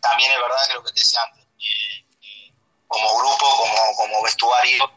también 0.00 0.30
es 0.32 0.38
verdad 0.38 0.68
que 0.68 0.74
lo 0.74 0.84
que 0.84 0.92
te 0.92 1.00
decía 1.00 1.20
antes, 1.22 1.41
como 2.92 3.18
grupo, 3.18 3.56
como, 3.56 3.96
como 3.96 4.22
vestuario, 4.22 4.92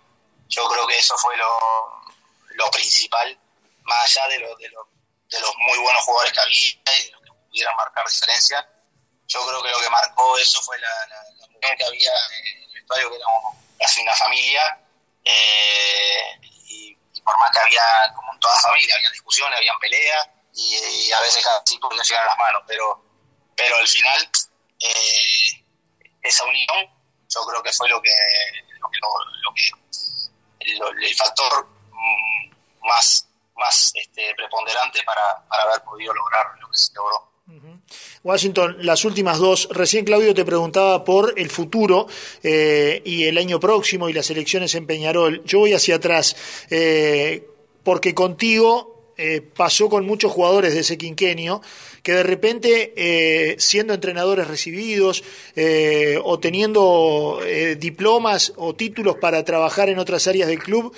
yo 0.50 0.68
creo 0.68 0.86
que 0.86 0.98
eso 1.00 1.18
fue 1.18 1.36
lo, 1.38 2.04
lo 2.50 2.70
principal, 2.72 3.40
más 3.84 4.06
allá 4.06 4.28
de, 4.28 4.40
lo, 4.40 4.56
de, 4.58 4.68
de 4.68 5.40
los 5.40 5.56
muy 5.58 5.78
buenos 5.80 6.04
jugadores 6.04 6.34
que 6.34 6.40
había 6.42 6.60
y 6.60 7.06
de 7.06 7.12
los 7.12 7.22
que 7.22 7.32
pudieran 7.48 7.76
marcar 7.78 8.06
diferencia. 8.06 8.70
Yo 9.28 9.48
creo 9.48 9.64
que 9.64 9.70
lo 9.70 9.80
que 9.80 9.90
marcó 9.90 10.38
eso 10.38 10.62
fue 10.62 10.78
la, 10.78 11.48
mujer 11.50 11.78
que 11.78 11.86
había 11.86 12.12
en 12.44 12.64
el 12.64 12.74
vestuario, 12.74 13.10
que 13.10 13.16
éramos 13.16 13.56
casi 13.80 14.02
una 14.02 14.16
familia, 14.16 14.80
eh, 15.24 16.40
y, 16.44 16.98
por 17.24 17.38
más 17.40 17.50
que 17.52 17.60
había, 17.60 17.82
como 18.14 18.34
en 18.34 18.40
toda 18.42 18.60
familia, 18.60 18.94
había 18.96 19.10
discusiones, 19.12 19.58
habían 19.58 19.80
peleas, 19.80 20.30
y, 20.54 21.12
a 21.14 21.20
veces 21.22 21.44
casi 21.44 21.78
podían 21.80 22.06
llegar 22.06 22.24
a 22.24 22.28
las 22.28 22.38
manos, 22.38 22.64
pero, 22.68 23.04
pero 23.56 23.78
al 23.78 23.88
final 23.88 24.30
eh, 24.80 25.64
esa 26.22 26.44
unión 26.44 26.95
yo 27.30 27.46
creo 27.46 27.64
que 27.64 27.74
fue 27.74 27.90
lo 27.90 28.02
que, 28.02 28.10
lo 28.82 29.54
que, 29.54 29.70
el 30.60 31.16
factor 31.16 31.68
mm, 31.92 32.88
más 32.88 33.28
más 33.58 33.92
este, 33.96 34.34
preponderante 34.36 35.00
para, 35.06 35.22
para 35.48 35.64
haber 35.64 35.82
podido 35.84 36.14
lograr 36.14 36.46
lo 36.60 36.68
que 36.70 36.78
se 36.78 36.94
logró. 36.94 37.36
Washington, 38.24 38.78
las 38.80 39.06
últimas 39.06 39.38
dos. 39.38 39.68
Recién 39.72 40.04
Claudio 40.04 40.34
te 40.34 40.44
preguntaba 40.44 41.04
por 41.04 41.36
el 41.38 41.52
futuro 41.52 42.08
eh, 42.42 43.02
y 43.06 43.26
el 43.26 43.38
año 43.38 43.60
próximo 43.60 44.10
y 44.10 44.14
las 44.14 44.30
elecciones 44.32 44.74
en 44.74 44.88
Peñarol. 44.88 45.44
Yo 45.46 45.60
voy 45.60 45.74
hacia 45.74 45.98
atrás, 45.98 46.36
eh, 46.72 47.48
porque 47.84 48.16
contigo 48.16 49.14
eh, 49.16 49.42
pasó 49.42 49.90
con 49.90 50.08
muchos 50.08 50.32
jugadores 50.32 50.74
de 50.74 50.80
ese 50.80 50.98
quinquenio 50.98 51.62
que 52.06 52.14
de 52.14 52.22
repente, 52.22 52.94
eh, 52.96 53.56
siendo 53.58 53.96
entrenadores 53.96 54.48
recibidos 54.48 55.24
eh, 55.56 56.20
o 56.24 56.40
teniendo 56.40 57.40
eh, 57.44 57.78
diplomas 57.78 58.54
o 58.58 58.76
títulos 58.76 59.16
para 59.18 59.44
trabajar 59.44 59.90
en 59.90 59.98
otras 59.98 60.28
áreas 60.28 60.48
del 60.48 60.60
club, 60.60 60.96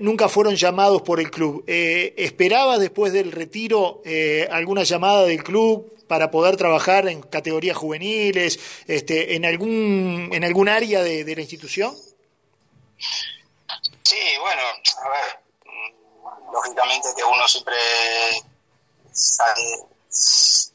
nunca 0.00 0.28
fueron 0.28 0.54
llamados 0.54 1.00
por 1.00 1.18
el 1.18 1.30
club. 1.30 1.64
¿Esperabas 1.66 2.78
después 2.78 3.14
del 3.14 3.32
retiro 3.32 4.02
alguna 4.50 4.82
llamada 4.82 5.24
del 5.24 5.42
club? 5.42 5.90
para 6.06 6.30
poder 6.30 6.58
trabajar 6.58 7.08
en 7.08 7.22
categorías 7.22 7.78
juveniles, 7.78 8.60
este, 8.86 9.36
en 9.36 9.46
algún 9.46 10.28
en 10.30 10.44
algún 10.44 10.68
área 10.68 11.02
de, 11.02 11.34
la 11.34 11.40
institución? 11.40 11.96
Sí, 14.02 14.20
bueno, 14.38 14.62
a 15.02 15.08
ver, 15.08 15.40
lógicamente 16.52 17.08
que 17.16 17.24
uno 17.24 17.48
siempre 17.48 17.74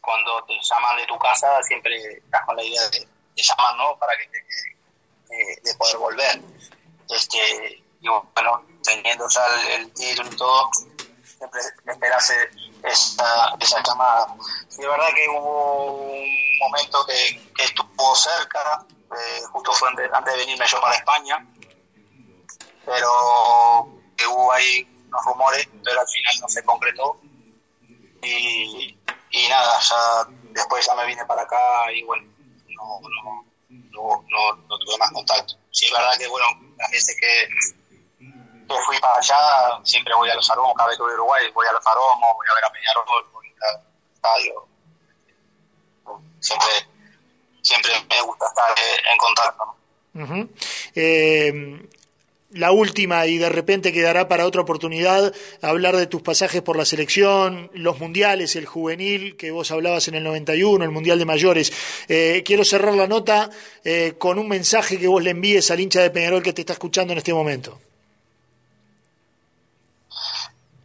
cuando 0.02 0.43
te 0.45 0.54
llaman 0.62 0.97
de 0.97 1.06
tu 1.06 1.17
casa, 1.17 1.62
siempre 1.63 1.95
estás 2.17 2.45
con 2.45 2.56
la 2.56 2.63
idea 2.63 2.88
de, 2.89 3.08
llamar, 3.36 3.75
¿no? 3.78 3.97
Para 3.97 4.13
que 4.17 4.28
te, 4.28 5.62
de 5.62 5.75
poder 5.75 5.97
volver. 5.97 6.41
Este, 7.10 7.84
y 8.02 8.08
bueno, 8.08 8.65
teniendo 8.84 9.28
ya 9.30 9.41
el, 9.75 9.91
título 9.93 10.30
y 10.32 10.36
todo, 10.36 10.69
siempre 11.23 11.62
esperas 11.86 12.34
esa, 12.84 13.56
esa 13.60 13.84
llamada. 13.84 14.36
Y 14.71 14.82
de 14.82 14.88
verdad 14.88 15.08
que 15.15 15.28
hubo 15.30 15.93
un 15.93 16.58
momento 16.60 17.06
que, 17.06 17.63
estuvo 17.63 18.15
cerca, 18.15 18.86
eh, 18.89 19.41
justo 19.52 19.71
fue 19.73 19.89
antes, 19.89 20.10
de 20.12 20.38
venirme 20.38 20.65
yo 20.67 20.80
para 20.82 20.95
España, 20.95 21.45
pero 22.86 23.12
hubo 24.30 24.52
ahí 24.54 24.88
unos 25.08 25.25
rumores, 25.25 25.67
pero 25.84 25.99
al 25.99 26.08
final 26.08 26.36
no 26.41 26.47
se 26.47 26.63
concretó. 26.63 27.19
Y, 28.21 28.97
y 29.31 29.47
nada, 29.47 29.79
ya 29.79 30.27
después 30.51 30.85
ya 30.85 30.95
me 30.95 31.05
vine 31.05 31.25
para 31.25 31.43
acá 31.43 31.91
y 31.93 32.03
bueno, 32.03 32.27
no, 32.67 32.99
no, 33.01 33.45
no, 34.27 34.53
no, 34.67 34.79
tuve 34.79 34.97
más 34.97 35.11
contacto. 35.11 35.53
Sí, 35.71 35.85
es 35.85 35.91
verdad 35.91 36.17
que 36.17 36.27
bueno, 36.27 36.45
las 36.77 36.91
veces 36.91 37.15
que, 37.19 38.25
que 38.67 38.75
fui 38.85 38.97
para 38.99 39.17
allá, 39.17 39.79
siempre 39.83 40.13
voy 40.15 40.29
a 40.29 40.35
los 40.35 40.49
aromos, 40.49 40.73
cada 40.75 40.89
vez 40.89 40.97
que 40.97 41.03
voy 41.03 41.11
a 41.11 41.15
Uruguay, 41.15 41.51
voy 41.53 41.67
a 41.67 41.71
los 41.73 41.85
aromos, 41.85 42.35
voy 42.35 42.47
a 42.49 42.55
ver 42.55 42.65
a 42.65 42.69
Peñarol, 42.71 43.29
voy 43.33 43.47
al 43.47 43.81
estadio. 44.15 44.67
Siempre, 46.39 46.69
siempre 47.61 47.91
me 48.09 48.21
gusta 48.21 48.45
estar 48.47 48.75
en 49.11 49.17
contacto. 49.17 49.75
eh, 50.95 51.89
la 52.51 52.71
última 52.71 53.27
y 53.27 53.38
de 53.38 53.49
repente 53.49 53.93
quedará 53.93 54.27
para 54.27 54.45
otra 54.45 54.62
oportunidad 54.62 55.33
hablar 55.62 55.95
de 55.95 56.07
tus 56.07 56.21
pasajes 56.21 56.62
por 56.62 56.77
la 56.77 56.85
selección, 56.85 57.69
los 57.73 57.99
mundiales, 57.99 58.55
el 58.55 58.65
juvenil 58.65 59.38
que 59.38 59.51
vos 59.51 59.69
hablabas 59.71 60.07
en 60.07 60.15
el 60.15 60.23
91, 60.23 60.83
el 60.83 60.91
mundial 60.91 61.19
de 61.19 61.25
mayores. 61.25 61.71
Eh, 62.07 62.41
quiero 62.43 62.65
cerrar 62.65 62.95
la 62.95 63.07
nota 63.07 63.49
eh, 63.83 64.15
con 64.17 64.39
un 64.39 64.47
mensaje 64.47 64.99
que 64.99 65.07
vos 65.07 65.21
le 65.21 65.31
envíes 65.31 65.69
al 65.69 65.79
hincha 65.79 66.01
de 66.01 66.09
Peñarol 66.09 66.41
que 66.41 66.53
te 66.53 66.62
está 66.62 66.73
escuchando 66.73 67.13
en 67.13 67.19
este 67.19 67.33
momento. 67.33 67.79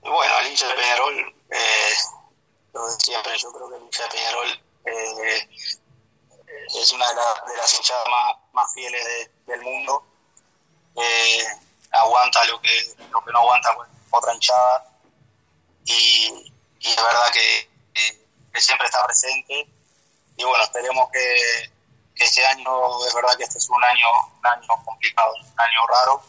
Bueno, 0.02 0.34
al 0.34 0.46
hincha 0.46 0.68
de 0.68 0.74
Peñarol, 0.74 1.34
eh, 1.50 1.94
lo 2.74 2.86
de 2.86 2.92
siempre, 2.98 3.32
yo 3.38 3.50
creo 3.52 3.70
que 3.70 3.76
el 3.76 3.82
hincha 3.84 4.02
de 4.02 4.10
Peñarol 4.10 4.48
eh, 4.84 5.48
es 6.78 6.92
una 6.92 7.08
de, 7.08 7.14
de 7.14 7.56
las 7.56 7.74
hinchadas 7.74 8.04
más, 8.10 8.36
más 8.52 8.74
fieles 8.74 9.30
del 9.46 9.62
mundo 9.62 10.13
aguanta 11.94 12.44
lo 12.46 12.60
que, 12.60 12.94
lo 13.10 13.24
que 13.24 13.32
no 13.32 13.38
aguanta 13.40 13.74
pues, 13.74 13.88
otra 14.10 14.34
hinchada. 14.34 14.86
Y, 15.84 16.52
y 16.80 16.88
es 16.88 16.96
verdad 16.96 17.32
que, 17.32 17.70
que, 18.52 18.60
siempre 18.60 18.86
está 18.86 19.04
presente. 19.04 19.66
Y 20.36 20.44
bueno, 20.44 20.64
esperemos 20.64 21.08
que, 21.12 21.70
que, 22.14 22.24
este 22.24 22.44
año, 22.46 23.06
es 23.06 23.14
verdad 23.14 23.36
que 23.36 23.44
este 23.44 23.58
es 23.58 23.68
un 23.68 23.82
año, 23.84 24.06
un 24.38 24.46
año 24.46 24.68
complicado, 24.84 25.34
un 25.34 25.60
año 25.60 25.86
raro, 25.88 26.22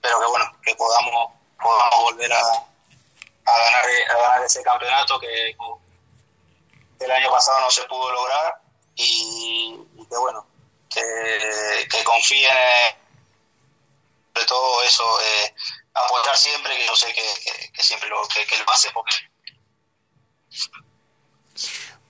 pero 0.00 0.20
que 0.20 0.26
bueno, 0.26 0.44
que 0.62 0.74
podamos, 0.74 1.32
podamos 1.60 2.00
volver 2.02 2.32
a, 2.32 2.40
a, 2.40 3.58
ganar, 3.58 3.84
a 4.10 4.18
ganar 4.18 4.44
ese 4.44 4.62
campeonato 4.62 5.18
que, 5.20 5.56
el 7.00 7.10
año 7.12 7.30
pasado 7.30 7.60
no 7.60 7.70
se 7.70 7.84
pudo 7.84 8.10
lograr. 8.12 8.60
Y, 8.96 9.78
que 10.10 10.16
bueno, 10.16 10.44
que, 10.90 11.86
que 11.88 11.98
en 11.98 12.04
todo 14.46 14.82
eso, 14.82 15.20
eh, 15.20 15.54
siempre, 16.34 16.76
que 16.76 16.86
yo 16.86 16.96
sé 16.96 17.12
que, 17.12 17.82
siempre 17.82 18.08
lo, 18.08 18.16
que, 18.28 18.56
lo 18.58 18.70
hace 18.70 18.90
porque... 18.90 19.14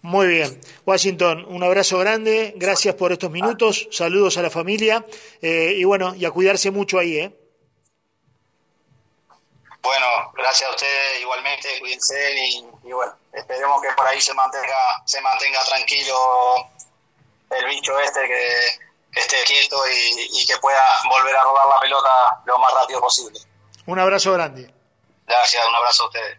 Muy 0.03 0.29
bien. 0.29 0.61
Washington, 0.87 1.45
un 1.49 1.63
abrazo 1.63 1.99
grande, 1.99 2.53
gracias 2.57 2.95
por 2.95 3.13
estos 3.13 3.31
minutos, 3.31 3.89
saludos 3.91 4.37
a 4.39 4.43
la 4.43 4.51
familia 4.51 5.05
eh, 5.43 5.75
y 5.77 5.85
bueno, 5.85 6.15
y 6.15 6.25
a 6.25 6.31
cuidarse 6.31 6.71
mucho 6.71 6.99
ahí, 6.99 7.19
¿eh? 7.19 7.35
Bueno, 9.81 10.33
gracias 10.35 10.69
a 10.69 10.75
ustedes 10.75 11.21
igualmente, 11.21 11.81
cuídense 11.81 12.35
y, 12.35 12.65
y, 12.85 12.93
bueno, 12.93 13.17
esperemos 13.33 13.81
que 13.81 13.89
por 13.93 14.07
ahí 14.07 14.21
se 14.21 14.35
mantenga, 14.35 15.03
se 15.05 15.21
mantenga 15.21 15.65
tranquilo 15.65 16.15
el 17.51 17.67
bicho 17.67 17.99
este 18.01 18.21
que, 18.27 18.88
que 19.13 19.21
esté 19.21 19.37
quieto 19.45 19.77
y, 19.89 20.41
y, 20.41 20.47
que 20.47 20.57
pueda 20.59 20.83
volver 21.09 21.35
a 21.35 21.43
rodar 21.43 21.67
la 21.69 21.81
pelota 21.81 22.43
lo 22.45 22.59
más 22.59 22.73
rápido 22.75 23.01
posible. 23.01 23.39
Un 23.87 23.99
abrazo 23.99 24.33
grande. 24.33 24.73
Gracias, 25.27 25.65
un 25.67 25.75
abrazo 25.75 26.05
a 26.05 26.07
ustedes. 26.07 26.37